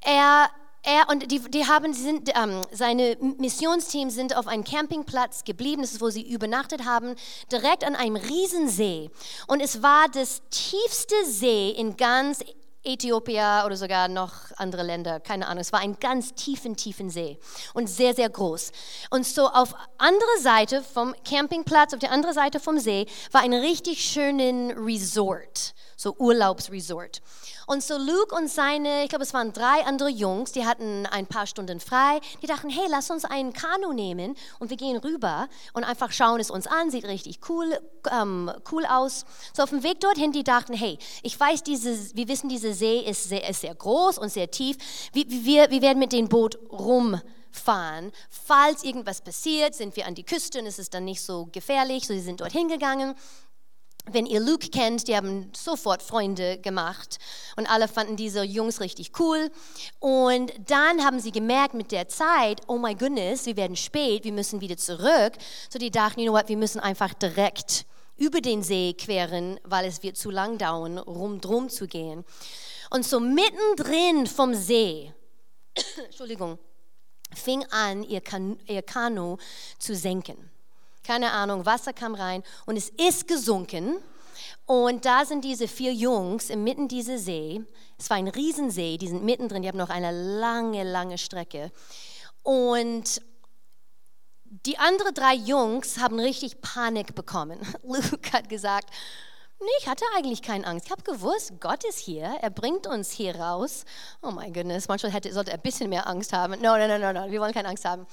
[0.00, 0.50] er
[0.84, 5.92] er und die, die haben, sind, ähm, seine Missionsteams sind auf einem Campingplatz geblieben, das
[5.92, 7.14] ist, wo sie übernachtet haben,
[7.50, 9.10] direkt an einem Riesensee.
[9.46, 12.44] Und es war das tiefste See in ganz
[12.84, 15.60] Äthiopien oder sogar noch andere Länder, keine Ahnung.
[15.60, 17.38] Es war ein ganz tiefen, tiefen See
[17.72, 18.72] und sehr, sehr groß.
[19.10, 23.54] Und so auf andere Seite vom Campingplatz, auf der anderen Seite vom See, war ein
[23.54, 27.22] richtig schönen Resort, so Urlaubsresort.
[27.66, 31.26] Und so Luke und seine, ich glaube, es waren drei andere Jungs, die hatten ein
[31.26, 32.20] paar Stunden frei.
[32.42, 36.40] Die dachten, hey, lass uns einen Kanu nehmen und wir gehen rüber und einfach schauen
[36.40, 36.90] es uns an.
[36.90, 37.78] Sieht richtig cool,
[38.12, 39.24] ähm, cool aus.
[39.56, 43.00] So auf dem Weg dorthin, die dachten, hey, ich weiß, diese, wir wissen, dieser See
[43.00, 44.76] ist sehr, ist sehr groß und sehr tief.
[45.12, 48.12] Wir, wir, wir werden mit dem Boot rum fahren.
[48.28, 52.06] Falls irgendwas passiert, sind wir an die Küste und es ist dann nicht so gefährlich.
[52.06, 53.14] So, sie sind dorthin gegangen
[54.10, 57.18] wenn ihr Luke kennt, die haben sofort Freunde gemacht
[57.56, 59.50] und alle fanden diese Jungs richtig cool.
[59.98, 64.32] Und dann haben sie gemerkt mit der Zeit, oh my goodness, wir werden spät, wir
[64.32, 65.32] müssen wieder zurück.
[65.70, 69.86] So die dachten, you know what, wir müssen einfach direkt über den See queren, weil
[69.86, 72.24] es wird zu lang dauern, rum drum zu gehen.
[72.90, 75.12] Und so mittendrin vom See,
[76.04, 76.58] Entschuldigung,
[77.34, 79.36] fing an, ihr, kan ihr Kanu
[79.78, 80.50] zu senken
[81.04, 83.98] keine Ahnung, Wasser kam rein und es ist gesunken.
[84.66, 87.62] Und da sind diese vier Jungs inmitten dieser See.
[87.98, 91.70] Es war ein Riesensee, die sind mittendrin, die haben noch eine lange, lange Strecke.
[92.42, 93.20] Und
[94.62, 97.58] die anderen drei Jungs haben richtig Panik bekommen.
[97.82, 98.88] Luke hat gesagt,
[99.60, 100.86] nee, ich hatte eigentlich keine Angst.
[100.86, 103.84] Ich habe gewusst, Gott ist hier, er bringt uns hier raus.
[104.22, 106.60] Oh mein Gott, manchmal hätte, sollte er ein bisschen mehr Angst haben.
[106.60, 108.06] No, no, no, no, no, wir wollen keine Angst haben.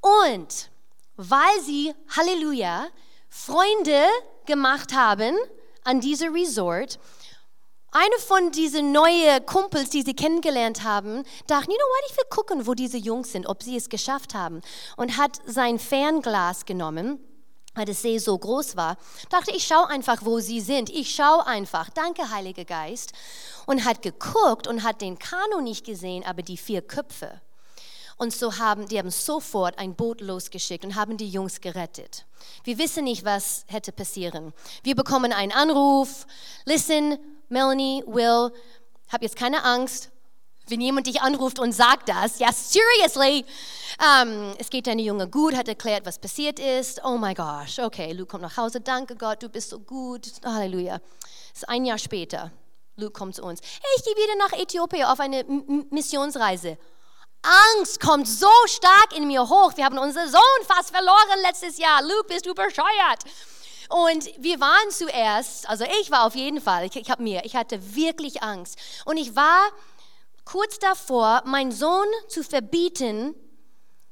[0.00, 0.70] Und
[1.16, 2.88] weil sie, Halleluja,
[3.28, 4.04] Freunde
[4.46, 5.34] gemacht haben
[5.84, 6.98] an diesem Resort.
[7.92, 12.28] Eine von diesen neuen Kumpels, die sie kennengelernt haben, dachte, you know what, ich will
[12.30, 14.60] gucken, wo diese Jungs sind, ob sie es geschafft haben.
[14.96, 17.18] Und hat sein Fernglas genommen,
[17.74, 18.96] weil das See so groß war.
[19.28, 20.88] Dachte, ich schaue einfach, wo sie sind.
[20.88, 21.90] Ich schaue einfach.
[21.90, 23.12] Danke, Heiliger Geist.
[23.66, 27.40] Und hat geguckt und hat den Kanu nicht gesehen, aber die vier Köpfe.
[28.16, 32.26] Und so haben die haben sofort ein Boot losgeschickt und haben die Jungs gerettet.
[32.64, 34.52] Wir wissen nicht, was hätte passieren.
[34.82, 36.26] Wir bekommen einen Anruf.
[36.66, 37.18] Listen,
[37.50, 38.52] Melanie, Will,
[39.10, 40.10] hab jetzt keine Angst.
[40.68, 43.44] Wenn jemand dich anruft und sagt das, ja, seriously,
[44.00, 47.02] ähm, es geht deine Junge gut, hat erklärt, was passiert ist.
[47.04, 51.00] Oh my gosh, okay, Luke kommt nach Hause, danke Gott, du bist so gut, Halleluja.
[51.52, 52.52] Es ist ein Jahr später,
[52.94, 53.60] Luke kommt zu uns.
[53.60, 56.78] Hey, ich gehe wieder nach Äthiopien auf eine M Missionsreise.
[57.76, 59.76] Angst kommt so stark in mir hoch.
[59.76, 62.00] Wir haben unseren Sohn fast verloren letztes Jahr.
[62.02, 63.24] Luke, bist du bescheuert?
[63.90, 67.56] Und wir waren zuerst, also ich war auf jeden Fall, ich, ich habe mir, ich
[67.56, 68.78] hatte wirklich Angst.
[69.04, 69.68] Und ich war
[70.44, 73.34] kurz davor, meinen Sohn zu verbieten,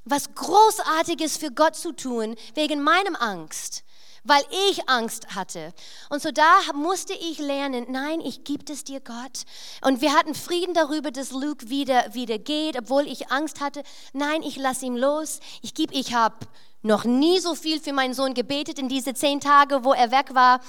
[0.04, 3.84] was Großartiges für Gott zu tun, wegen meinem Angst
[4.24, 5.72] weil ich Angst hatte.
[6.10, 9.44] Und so da musste ich lernen, nein, ich gebe es dir Gott.
[9.80, 13.82] Und wir hatten Frieden darüber, dass Luke wieder, wieder geht, obwohl ich Angst hatte.
[14.12, 15.40] Nein, ich lasse ihn los.
[15.62, 16.36] Ich gebe, ich habe
[16.82, 20.34] noch nie so viel für meinen Sohn gebetet in diese zehn Tage, wo er weg
[20.34, 20.60] war.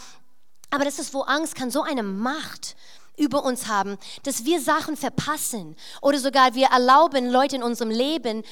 [0.72, 2.76] Aber das ist, wo Angst kann so eine Macht
[3.20, 8.44] über uns haben, dass wir Sachen verpassen oder sogar wir erlauben, Leute in unserem Leben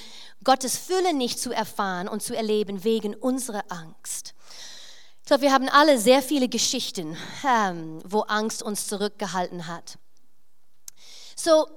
[0.44, 4.34] Gottes Fülle nicht zu erfahren und zu erleben wegen unserer Angst.
[5.22, 9.98] Ich glaube, wir haben alle sehr viele Geschichten, ähm, wo Angst uns zurückgehalten hat.
[11.36, 11.68] So,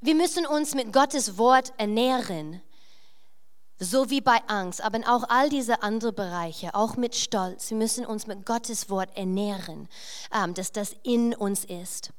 [0.00, 2.62] wir müssen uns mit Gottes Wort ernähren,
[3.78, 7.70] so wie bei Angst, aber auch all diese anderen Bereiche, auch mit Stolz.
[7.70, 9.88] Wir müssen uns mit Gottes Wort ernähren,
[10.32, 12.10] ähm, dass das in uns ist.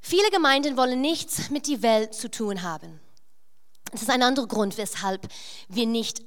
[0.00, 3.00] Viele Gemeinden wollen nichts mit der Welt zu tun haben.
[3.92, 5.28] Das ist ein anderer Grund, weshalb
[5.68, 6.22] wir nicht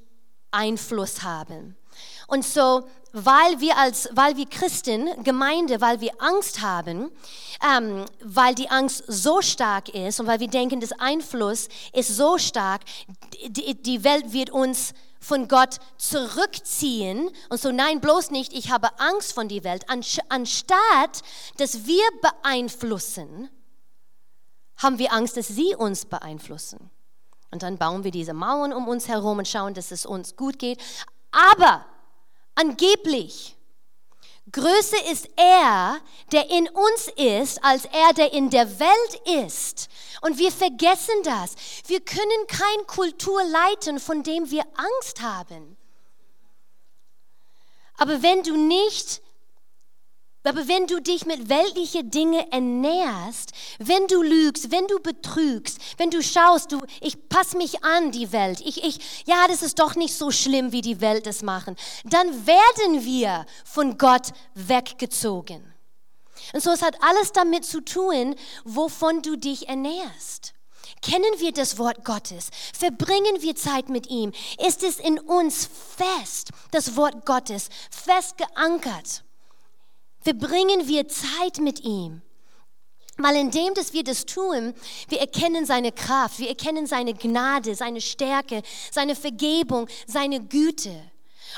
[0.52, 1.76] Einfluss haben.
[2.28, 7.12] Und so weil wir als, weil wir Christen, Gemeinde, weil wir Angst haben,
[7.63, 12.39] ähm, weil die Angst so stark ist und weil wir denken, das Einfluss ist so
[12.39, 12.82] stark,
[13.47, 18.99] die, die Welt wird uns von Gott zurückziehen und so, nein, bloß nicht, ich habe
[18.99, 19.86] Angst von der Welt.
[19.89, 21.21] Anstatt,
[21.58, 23.49] dass wir beeinflussen,
[24.78, 26.89] haben wir Angst, dass sie uns beeinflussen.
[27.52, 30.58] Und dann bauen wir diese Mauern um uns herum und schauen, dass es uns gut
[30.58, 30.82] geht.
[31.32, 31.86] Aber
[32.56, 33.56] Angeblich.
[34.52, 36.00] Größer ist er,
[36.32, 39.89] der in uns ist, als er, der in der Welt ist.
[40.22, 41.56] Und wir vergessen das.
[41.88, 45.76] Wir können keine Kultur leiten, von dem wir Angst haben.
[47.98, 49.23] Aber wenn du nicht
[50.43, 56.10] aber wenn du dich mit weltlichen Dingen ernährst, wenn du lügst, wenn du betrügst, wenn
[56.10, 59.95] du schaust, du, ich passe mich an die Welt, ich, ich, ja, das ist doch
[59.95, 65.73] nicht so schlimm, wie die Welt es machen, dann werden wir von Gott weggezogen.
[66.51, 70.53] Und so, es hat alles damit zu tun, wovon du dich ernährst.
[71.01, 72.49] Kennen wir das Wort Gottes?
[72.77, 74.32] Verbringen wir Zeit mit ihm?
[74.65, 79.23] Ist es in uns fest, das Wort Gottes, fest geankert?
[80.24, 82.22] Verbringen wir Zeit mit ihm.
[83.18, 84.74] Weil indem, dass wir das tun,
[85.08, 91.12] wir erkennen seine Kraft, wir erkennen seine Gnade, seine Stärke, seine Vergebung, seine Güte.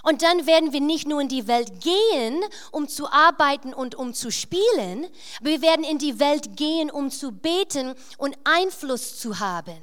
[0.04, 4.13] Und dann werden wir nicht nur in die Welt gehen, um zu arbeiten und um
[4.13, 5.08] zu spielen,
[5.41, 9.82] wir werden in die Welt gehen, um zu beten und Einfluss zu haben.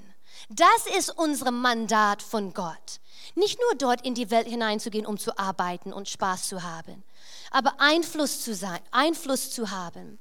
[0.50, 3.00] Das ist unser Mandat von Gott.
[3.34, 7.02] Nicht nur dort in die Welt hineinzugehen, um zu arbeiten und Spaß zu haben,
[7.50, 10.18] aber Einfluss zu sein, Einfluss zu haben.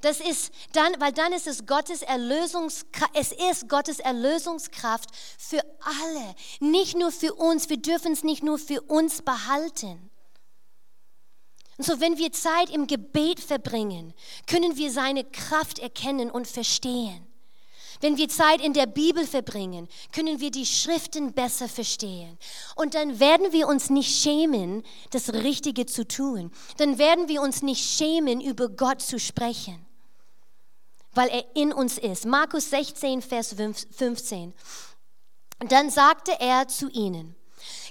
[0.00, 6.34] Das ist dann, weil dann ist es Gottes Erlösungskraft, es ist Gottes Erlösungskraft für alle,
[6.60, 7.68] nicht nur für uns.
[7.68, 10.10] Wir dürfen es nicht nur für uns behalten.
[11.78, 14.14] Und so, wenn wir Zeit im Gebet verbringen,
[14.46, 17.31] können wir seine Kraft erkennen und verstehen.
[18.02, 22.36] Wenn wir Zeit in der Bibel verbringen, können wir die Schriften besser verstehen.
[22.74, 26.50] Und dann werden wir uns nicht schämen, das Richtige zu tun.
[26.78, 29.86] Dann werden wir uns nicht schämen, über Gott zu sprechen,
[31.12, 32.26] weil er in uns ist.
[32.26, 33.54] Markus 16, Vers
[33.96, 34.52] 15.
[35.68, 37.36] dann sagte er zu ihnen,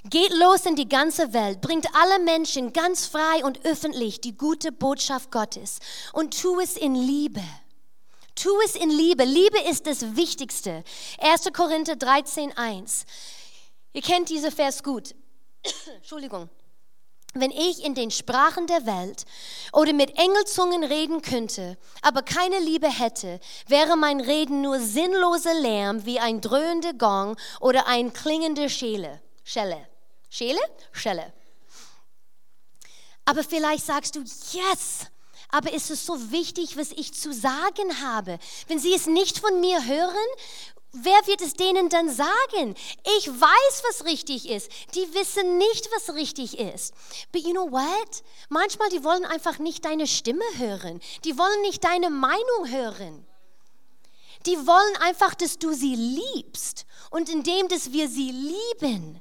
[0.04, 4.72] Geht los in die ganze Welt, bringt alle Menschen ganz frei und öffentlich die gute
[4.72, 5.78] Botschaft Gottes
[6.12, 7.40] und tu es in Liebe.
[8.34, 9.24] Tu es in Liebe.
[9.24, 10.84] Liebe ist das Wichtigste.
[11.18, 11.52] 1.
[11.52, 13.04] Korinther 13, 1.
[13.92, 15.14] Ihr kennt diese Vers gut.
[15.96, 16.48] Entschuldigung.
[17.34, 19.24] Wenn ich in den Sprachen der Welt
[19.72, 26.04] oder mit Engelzungen reden könnte, aber keine Liebe hätte, wäre mein Reden nur sinnloser Lärm
[26.04, 29.22] wie ein dröhnender Gong oder ein klingender Schelle.
[29.44, 29.88] Schelle.
[30.28, 30.60] Schelle?
[30.92, 31.32] Schelle.
[33.24, 35.06] Aber vielleicht sagst du, yes,
[35.52, 38.38] aber ist es so wichtig, was ich zu sagen habe?
[38.66, 40.28] Wenn sie es nicht von mir hören,
[40.92, 42.74] wer wird es denen dann sagen?
[43.18, 44.70] Ich weiß, was richtig ist.
[44.94, 46.94] Die wissen nicht, was richtig ist.
[47.32, 48.22] But you know what?
[48.48, 51.00] Manchmal, die wollen einfach nicht deine Stimme hören.
[51.24, 53.26] Die wollen nicht deine Meinung hören.
[54.46, 56.86] Die wollen einfach, dass du sie liebst.
[57.10, 59.20] Und indem, dass wir sie lieben,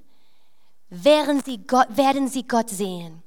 [0.89, 3.21] werden sie Gott, werden sie Gott sehen.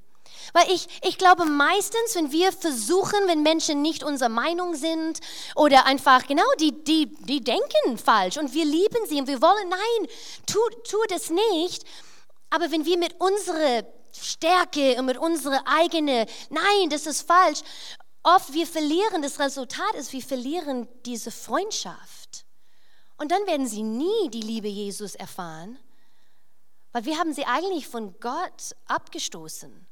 [0.52, 5.20] Weil ich, ich glaube meistens, wenn wir versuchen, wenn Menschen nicht unserer Meinung sind
[5.54, 9.68] oder einfach, genau, die, die, die denken falsch und wir lieben sie und wir wollen,
[9.68, 10.08] nein,
[10.46, 11.84] tu, tu das nicht.
[12.50, 17.60] Aber wenn wir mit unserer Stärke und mit unserer eigenen, nein, das ist falsch,
[18.22, 22.44] oft wir verlieren, das Resultat ist, wir verlieren diese Freundschaft.
[23.16, 25.78] Und dann werden sie nie die Liebe Jesus erfahren,
[26.92, 29.83] weil wir haben sie eigentlich von Gott abgestoßen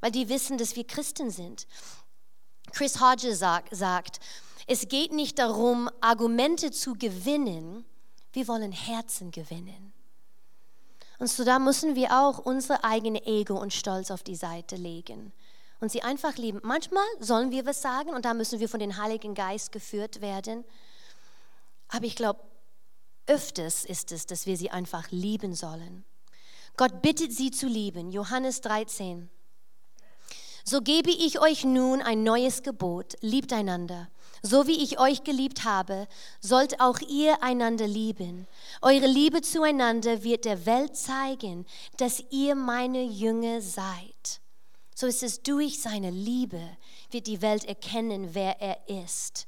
[0.00, 1.66] weil die wissen, dass wir Christen sind.
[2.72, 4.20] Chris Hodges sagt, sagt,
[4.66, 7.84] es geht nicht darum, Argumente zu gewinnen,
[8.32, 9.92] wir wollen Herzen gewinnen.
[11.18, 15.32] Und so da müssen wir auch unsere eigene Ego und Stolz auf die Seite legen
[15.80, 16.60] und sie einfach lieben.
[16.62, 20.64] Manchmal sollen wir was sagen und da müssen wir von dem Heiligen Geist geführt werden.
[21.88, 22.40] Aber ich glaube,
[23.26, 26.04] öfters ist es, dass wir sie einfach lieben sollen.
[26.76, 28.10] Gott bittet sie zu lieben.
[28.10, 29.28] Johannes 13.
[30.64, 34.08] So gebe ich euch nun ein neues Gebot, liebt einander.
[34.42, 36.06] So wie ich euch geliebt habe,
[36.40, 38.46] sollt auch ihr einander lieben.
[38.80, 41.66] Eure Liebe zueinander wird der Welt zeigen,
[41.98, 44.40] dass ihr meine Jünger seid.
[44.94, 46.60] So ist es durch seine Liebe,
[47.10, 49.46] wird die Welt erkennen, wer er ist.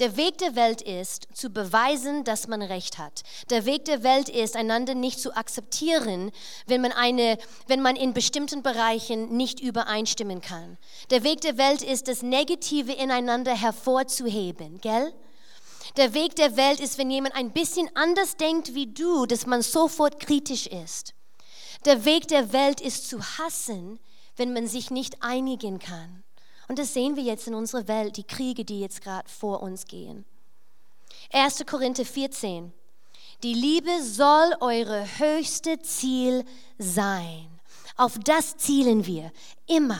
[0.00, 3.22] Der Weg der Welt ist, zu beweisen, dass man Recht hat.
[3.50, 6.30] Der Weg der Welt ist, einander nicht zu akzeptieren,
[6.66, 7.36] wenn man, eine,
[7.66, 10.78] wenn man in bestimmten Bereichen nicht übereinstimmen kann.
[11.10, 15.12] Der Weg der Welt ist, das Negative ineinander hervorzuheben, gell?
[15.98, 19.60] Der Weg der Welt ist, wenn jemand ein bisschen anders denkt wie du, dass man
[19.60, 21.12] sofort kritisch ist.
[21.84, 24.00] Der Weg der Welt ist zu hassen,
[24.36, 26.24] wenn man sich nicht einigen kann.
[26.70, 29.86] Und das sehen wir jetzt in unserer Welt, die Kriege, die jetzt gerade vor uns
[29.86, 30.24] gehen.
[31.32, 31.66] 1.
[31.66, 32.72] Korinther 14.
[33.42, 36.44] Die Liebe soll eure höchste Ziel
[36.78, 37.48] sein.
[37.96, 39.32] Auf das zielen wir
[39.66, 39.98] immer.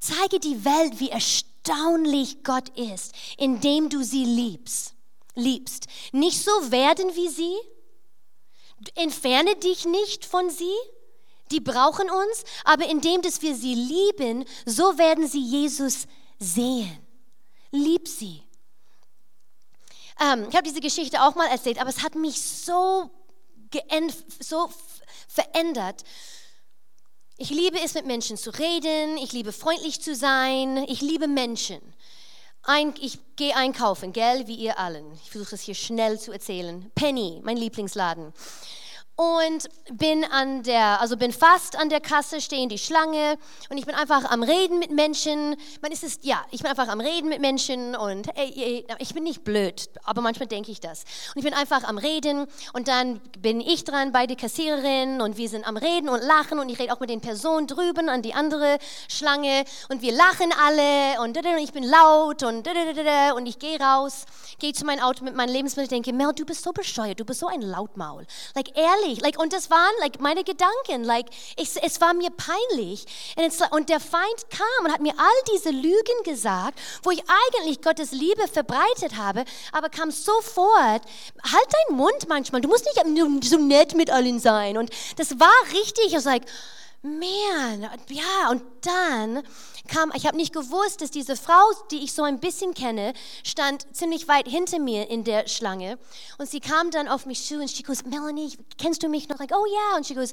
[0.00, 4.94] Zeige die Welt, wie erstaunlich Gott ist, indem du sie liebst.
[5.34, 5.88] Liebst.
[6.12, 7.56] Nicht so werden wie sie.
[8.94, 10.72] Entferne dich nicht von sie
[11.50, 16.06] die brauchen uns, aber indem dass wir sie lieben, so werden sie Jesus
[16.38, 16.98] sehen.
[17.70, 18.42] Lieb sie.
[20.20, 23.10] Ähm, ich habe diese Geschichte auch mal erzählt, aber es hat mich so,
[24.40, 24.70] so
[25.28, 26.02] verändert.
[27.36, 29.16] Ich liebe es, mit Menschen zu reden.
[29.18, 30.78] Ich liebe freundlich zu sein.
[30.88, 31.80] Ich liebe Menschen.
[32.62, 35.12] Ein, ich gehe einkaufen, gell, wie ihr allen.
[35.22, 36.90] Ich versuche es hier schnell zu erzählen.
[36.94, 38.32] Penny, mein Lieblingsladen.
[39.18, 43.36] Und bin an der, also bin fast an der Kasse, stehe in die Schlange
[43.68, 45.56] und ich bin einfach am Reden mit Menschen.
[45.82, 49.14] Man ist es, ja, ich bin einfach am Reden mit Menschen und ey, ey, ich
[49.14, 51.02] bin nicht blöd, aber manchmal denke ich das.
[51.34, 55.36] Und ich bin einfach am Reden und dann bin ich dran bei der Kassiererin und
[55.36, 58.22] wir sind am Reden und lachen und ich rede auch mit den Personen drüben an
[58.22, 62.68] die andere Schlange und wir lachen alle und ich bin laut und
[63.34, 64.26] und ich gehe raus,
[64.60, 67.24] gehe zu meinem Auto mit meinem Lebensmittel und denke, Mel, du bist so bescheuert, du
[67.24, 68.24] bist so ein Lautmaul.
[68.54, 69.20] Like ehrlich peinlich.
[69.20, 71.04] Like, und das waren like, meine Gedanken.
[71.04, 73.06] Like, ich, es war mir peinlich.
[73.70, 77.22] Und der Feind kam und hat mir all diese Lügen gesagt, wo ich
[77.54, 81.02] eigentlich Gottes Liebe verbreitet habe, aber kam sofort,
[81.42, 82.60] halt deinen Mund manchmal.
[82.60, 84.76] Du musst nicht so nett mit allen sein.
[84.76, 86.06] Und das war richtig.
[86.08, 86.44] Ich war like,
[87.02, 89.42] man, ja, und dann
[89.86, 93.12] kam, ich habe nicht gewusst, dass diese Frau, die ich so ein bisschen kenne,
[93.44, 95.98] stand ziemlich weit hinter mir in der Schlange.
[96.38, 99.38] Und sie kam dann auf mich zu und sie goes, Melanie, kennst du mich noch?
[99.38, 99.72] Like, oh ja.
[99.72, 99.96] Yeah.
[99.96, 100.32] Und sie goes,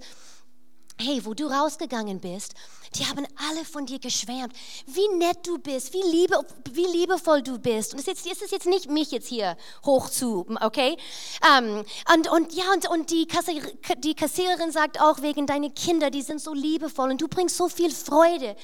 [0.99, 2.53] hey, wo du rausgegangen bist,
[2.95, 4.53] die haben alle von dir geschwärmt,
[4.87, 6.39] wie nett du bist, wie, liebe,
[6.71, 7.93] wie liebevoll du bist.
[7.93, 10.09] Und es ist, jetzt, jetzt nicht mich jetzt hier hoch
[10.61, 10.97] okay?
[11.41, 13.61] Um, ähm, und, und ja, und, und die, Kassier,
[13.97, 17.67] die Kassiererin sagt auch wegen deine Kinder, die sind so liebevoll und du bringst so
[17.67, 18.55] viel Freude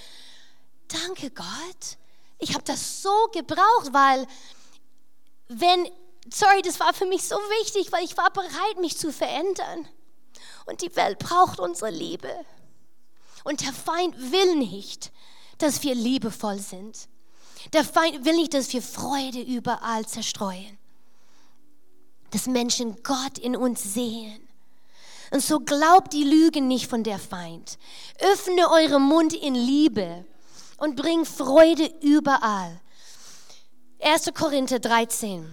[0.92, 1.98] danke Gott,
[2.40, 4.28] ich habe das so gebraucht, weil
[5.48, 5.90] wenn,
[6.34, 9.88] sorry, das war für mich so wichtig, weil ich war bereit, mich zu verändern.
[10.72, 12.34] Und die Welt braucht unsere Liebe.
[13.44, 15.12] Und der Feind will nicht,
[15.58, 17.10] dass wir liebevoll sind.
[17.74, 20.78] Der Feind will nicht, dass wir Freude überall zerstreuen.
[22.30, 24.48] Dass Menschen Gott in uns sehen.
[25.32, 27.78] Und so glaubt die Lügen nicht von der Feind.
[28.20, 30.24] Öffne eure Mund in Liebe
[30.78, 32.80] und bring Freude überall.
[34.00, 34.32] 1.
[34.34, 35.52] Korinther 13.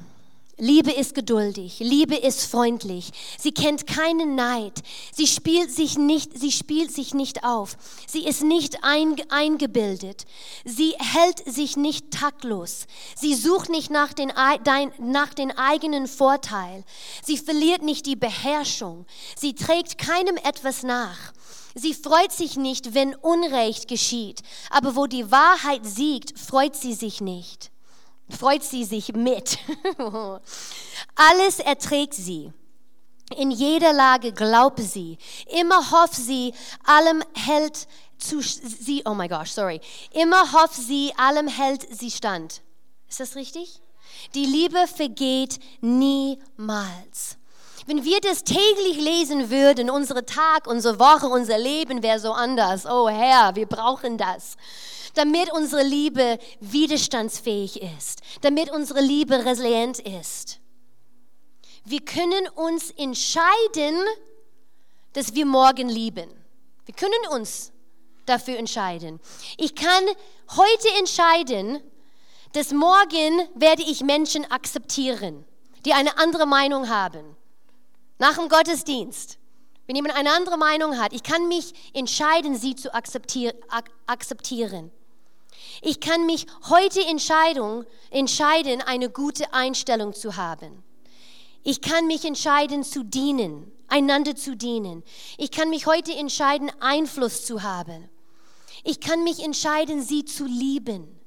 [0.60, 3.10] Liebe ist geduldig, Liebe ist freundlich.
[3.38, 4.82] Sie kennt keinen Neid.
[5.12, 7.76] Sie spielt sich nicht, sie spielt sich nicht auf.
[8.08, 10.24] Sie ist nicht eingebildet.
[10.64, 12.86] Sie hält sich nicht taktlos.
[13.14, 14.32] Sie sucht nicht nach den,
[14.98, 16.84] nach den eigenen Vorteil.
[17.24, 19.06] Sie verliert nicht die Beherrschung.
[19.36, 21.32] Sie trägt keinem etwas nach.
[21.76, 27.20] Sie freut sich nicht, wenn Unrecht geschieht, aber wo die Wahrheit siegt, freut sie sich
[27.20, 27.70] nicht.
[28.30, 29.58] Freut sie sich mit.
[31.14, 32.52] Alles erträgt sie.
[33.36, 35.18] In jeder Lage glaubt sie.
[35.46, 36.54] Immer hofft sie,
[36.84, 37.86] allem hält
[38.18, 39.80] zu sie, oh my gosh, sorry.
[40.12, 42.62] Immer hofft sie, allem hält sie stand.
[43.08, 43.80] Ist das richtig?
[44.34, 47.36] Die Liebe vergeht niemals.
[47.86, 52.84] Wenn wir das täglich lesen würden, unsere Tag, unsere Woche, unser Leben wäre so anders.
[52.84, 54.56] Oh Herr, wir brauchen das.
[55.18, 60.60] Damit unsere Liebe widerstandsfähig ist, damit unsere Liebe resilient ist.
[61.84, 63.96] Wir können uns entscheiden,
[65.14, 66.30] dass wir morgen lieben.
[66.84, 67.72] Wir können uns
[68.26, 69.18] dafür entscheiden.
[69.56, 70.04] Ich kann
[70.56, 71.80] heute entscheiden,
[72.52, 75.44] dass morgen werde ich Menschen akzeptieren,
[75.84, 77.34] die eine andere Meinung haben.
[78.18, 79.36] Nach dem Gottesdienst,
[79.88, 84.92] wenn jemand eine andere Meinung hat, ich kann mich entscheiden, sie zu akzeptieren.
[85.82, 90.82] Ich kann mich heute entscheiden, entscheiden, eine gute Einstellung zu haben.
[91.62, 95.02] Ich kann mich entscheiden, zu dienen, einander zu dienen.
[95.36, 98.08] Ich kann mich heute entscheiden, Einfluss zu haben.
[98.84, 101.18] Ich kann mich entscheiden, sie zu lieben.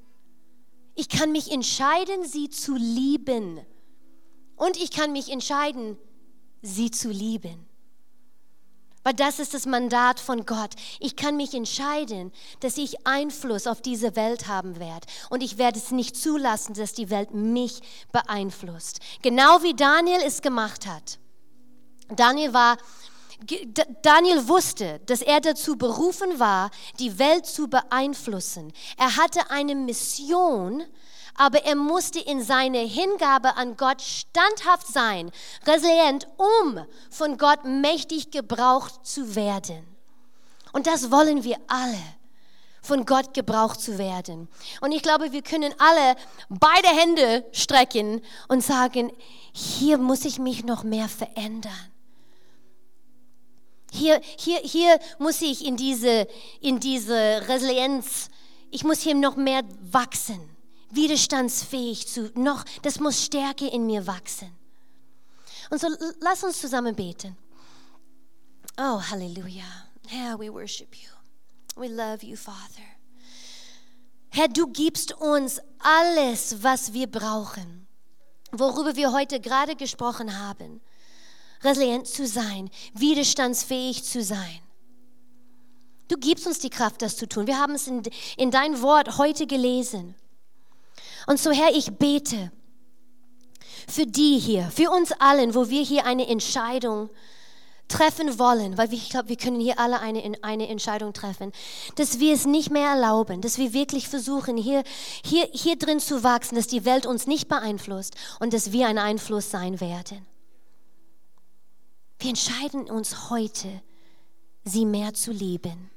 [0.94, 3.60] Ich kann mich entscheiden, sie zu lieben.
[4.56, 5.98] Und ich kann mich entscheiden,
[6.60, 7.66] sie zu lieben.
[9.04, 10.74] Weil das ist das Mandat von Gott.
[11.00, 15.06] Ich kann mich entscheiden, dass ich Einfluss auf diese Welt haben werde.
[15.28, 17.80] Und ich werde es nicht zulassen, dass die Welt mich
[18.12, 19.00] beeinflusst.
[19.22, 21.18] Genau wie Daniel es gemacht hat.
[22.14, 22.76] Daniel war,
[24.02, 28.72] Daniel wusste, dass er dazu berufen war, die Welt zu beeinflussen.
[28.96, 30.84] Er hatte eine Mission,
[31.34, 35.30] aber er musste in seiner Hingabe an Gott standhaft sein,
[35.66, 39.86] resilient, um von Gott mächtig gebraucht zu werden.
[40.72, 41.98] Und das wollen wir alle
[42.82, 44.48] von Gott gebraucht zu werden.
[44.80, 46.16] Und ich glaube, wir können alle
[46.48, 49.12] beide Hände strecken und sagen,
[49.52, 51.72] hier muss ich mich noch mehr verändern.
[53.92, 56.26] Hier, hier, hier muss ich in diese,
[56.60, 58.30] in diese Resilienz,
[58.70, 60.51] ich muss hier noch mehr wachsen
[60.94, 64.50] widerstandsfähig zu, noch, das muss Stärke in mir wachsen.
[65.70, 65.88] Und so
[66.20, 67.36] lass uns zusammen beten.
[68.78, 69.64] Oh, Halleluja.
[70.08, 71.08] Herr, we worship you.
[71.76, 72.86] We love you, Father.
[74.30, 77.86] Herr, du gibst uns alles, was wir brauchen,
[78.50, 80.80] worüber wir heute gerade gesprochen haben.
[81.64, 84.60] resilient zu sein, widerstandsfähig zu sein.
[86.08, 87.46] Du gibst uns die Kraft, das zu tun.
[87.46, 88.02] Wir haben es in,
[88.36, 90.14] in dein Wort heute gelesen.
[91.26, 92.50] Und so, Herr, ich bete
[93.88, 97.10] für die hier, für uns allen, wo wir hier eine Entscheidung
[97.88, 101.52] treffen wollen, weil ich glaube, wir können hier alle eine, eine Entscheidung treffen,
[101.96, 104.82] dass wir es nicht mehr erlauben, dass wir wirklich versuchen, hier,
[105.24, 108.98] hier, hier drin zu wachsen, dass die Welt uns nicht beeinflusst und dass wir ein
[108.98, 110.26] Einfluss sein werden.
[112.18, 113.82] Wir entscheiden uns heute,
[114.64, 115.90] sie mehr zu lieben.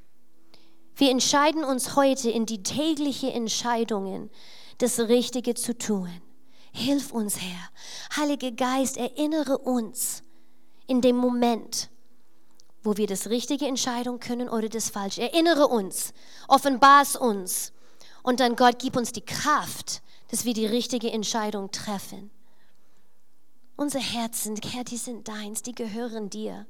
[0.96, 4.30] Wir entscheiden uns heute in die täglichen Entscheidungen,
[4.78, 6.10] das Richtige zu tun.
[6.72, 7.70] Hilf uns, Herr.
[8.18, 10.24] Heiliger Geist, erinnere uns
[10.88, 11.90] in dem Moment,
[12.84, 15.22] wo wir das Richtige entscheiden können oder das Falsche.
[15.22, 16.14] Erinnere uns,
[16.48, 17.72] offenbar es uns.
[18.24, 22.30] Und dann, Gott, gib uns die Kraft, dass wir die richtige Entscheidung treffen.
[23.78, 26.66] Unsere Herzen, Herr, die sind deins, die gehören dir.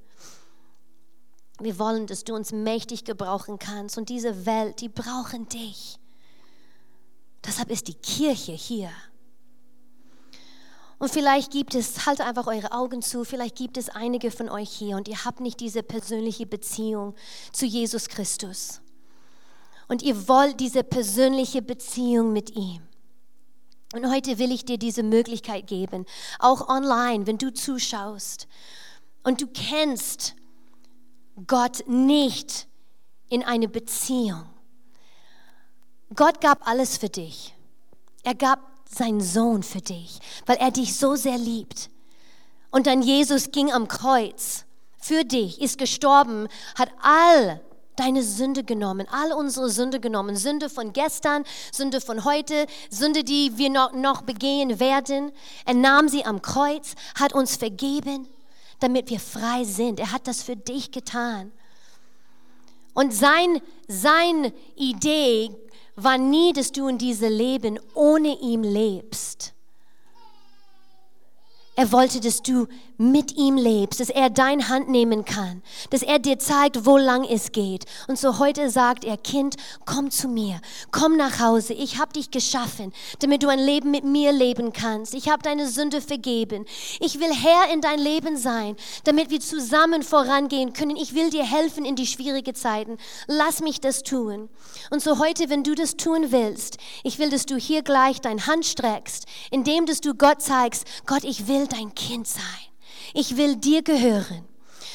[1.59, 3.97] Wir wollen, dass du uns mächtig gebrauchen kannst.
[3.97, 5.99] Und diese Welt, die brauchen dich.
[7.45, 8.91] Deshalb ist die Kirche hier.
[10.97, 14.69] Und vielleicht gibt es, halt einfach eure Augen zu, vielleicht gibt es einige von euch
[14.69, 17.15] hier und ihr habt nicht diese persönliche Beziehung
[17.51, 18.81] zu Jesus Christus.
[19.87, 22.81] Und ihr wollt diese persönliche Beziehung mit ihm.
[23.93, 26.05] Und heute will ich dir diese Möglichkeit geben,
[26.39, 28.47] auch online, wenn du zuschaust
[29.23, 30.35] und du kennst
[31.45, 32.67] Gott nicht
[33.29, 34.54] in eine Beziehung.
[36.13, 37.55] Gott gab alles für dich.
[38.23, 41.89] Er gab seinen Sohn für dich, weil er dich so sehr liebt.
[42.71, 44.65] Und dann Jesus ging am Kreuz
[44.99, 46.47] für dich, ist gestorben,
[46.77, 47.61] hat all
[47.95, 50.35] deine Sünde genommen, all unsere Sünde genommen.
[50.35, 55.31] Sünde von gestern, Sünde von heute, Sünde, die wir noch, noch begehen werden.
[55.65, 58.27] Er nahm sie am Kreuz, hat uns vergeben,
[58.79, 59.99] damit wir frei sind.
[59.99, 61.51] Er hat das für dich getan.
[62.93, 65.51] Und sein, sein Idee
[65.95, 69.53] war nie, dass du in diesem Leben ohne ihm lebst.
[71.75, 72.67] Er wollte, dass du
[72.97, 77.23] mit ihm lebst, dass er deine Hand nehmen kann, dass er dir zeigt, wo lang
[77.25, 77.85] es geht.
[78.07, 81.73] Und so heute sagt er, Kind, komm zu mir, komm nach Hause.
[81.73, 85.13] Ich habe dich geschaffen, damit du ein Leben mit mir leben kannst.
[85.13, 86.65] Ich habe deine Sünde vergeben.
[86.99, 90.95] Ich will Herr in dein Leben sein, damit wir zusammen vorangehen können.
[90.95, 92.97] Ich will dir helfen in die schwierigen Zeiten.
[93.27, 94.49] Lass mich das tun.
[94.89, 98.45] Und so heute, wenn du das tun willst, ich will, dass du hier gleich deine
[98.47, 102.74] Hand streckst, indem dass du Gott zeigst, Gott, ich will dein Kind sein.
[103.13, 104.45] Ich will dir gehören.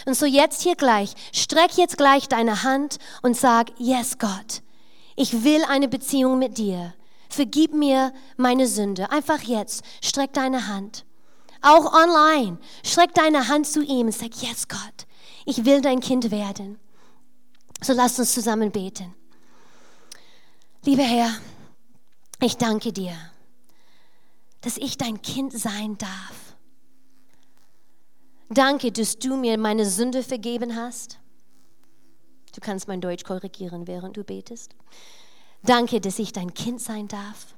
[0.07, 4.63] Und so jetzt hier gleich, streck jetzt gleich deine Hand und sag, yes Gott,
[5.17, 6.95] ich will eine Beziehung mit dir.
[7.29, 9.11] Vergib mir meine Sünde.
[9.11, 11.05] Einfach jetzt, streck deine Hand.
[11.63, 15.07] Auch online, streck deine Hand zu ihm und sag, yes Gott,
[15.45, 16.79] ich will dein Kind werden.
[17.83, 19.15] So lass uns zusammen beten.
[20.85, 21.31] Lieber Herr,
[22.41, 23.15] ich danke dir,
[24.63, 26.50] dass ich dein Kind sein darf.
[28.53, 31.19] Danke, dass du mir meine Sünde vergeben hast.
[32.53, 34.75] Du kannst mein Deutsch korrigieren, während du betest.
[35.63, 37.55] Danke, dass ich dein Kind sein darf.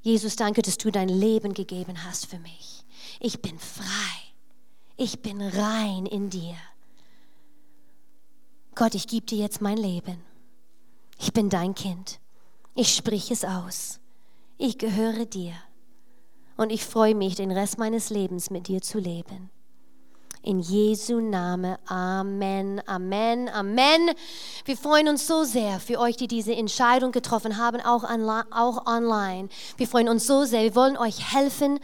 [0.00, 2.82] Jesus, danke, dass du dein Leben gegeben hast für mich.
[3.20, 3.84] Ich bin frei.
[4.96, 6.56] Ich bin rein in dir.
[8.74, 10.22] Gott, ich gebe dir jetzt mein Leben.
[11.18, 12.20] Ich bin dein Kind.
[12.74, 14.00] Ich sprich es aus.
[14.56, 15.52] Ich gehöre dir.
[16.56, 19.50] Und ich freue mich, den Rest meines Lebens mit dir zu leben.
[20.42, 21.78] In Jesu Name.
[21.86, 24.10] Amen, Amen, Amen.
[24.64, 29.48] Wir freuen uns so sehr für euch, die diese Entscheidung getroffen haben, auch, auch online.
[29.76, 30.62] Wir freuen uns so sehr.
[30.62, 31.80] Wir wollen euch helfen,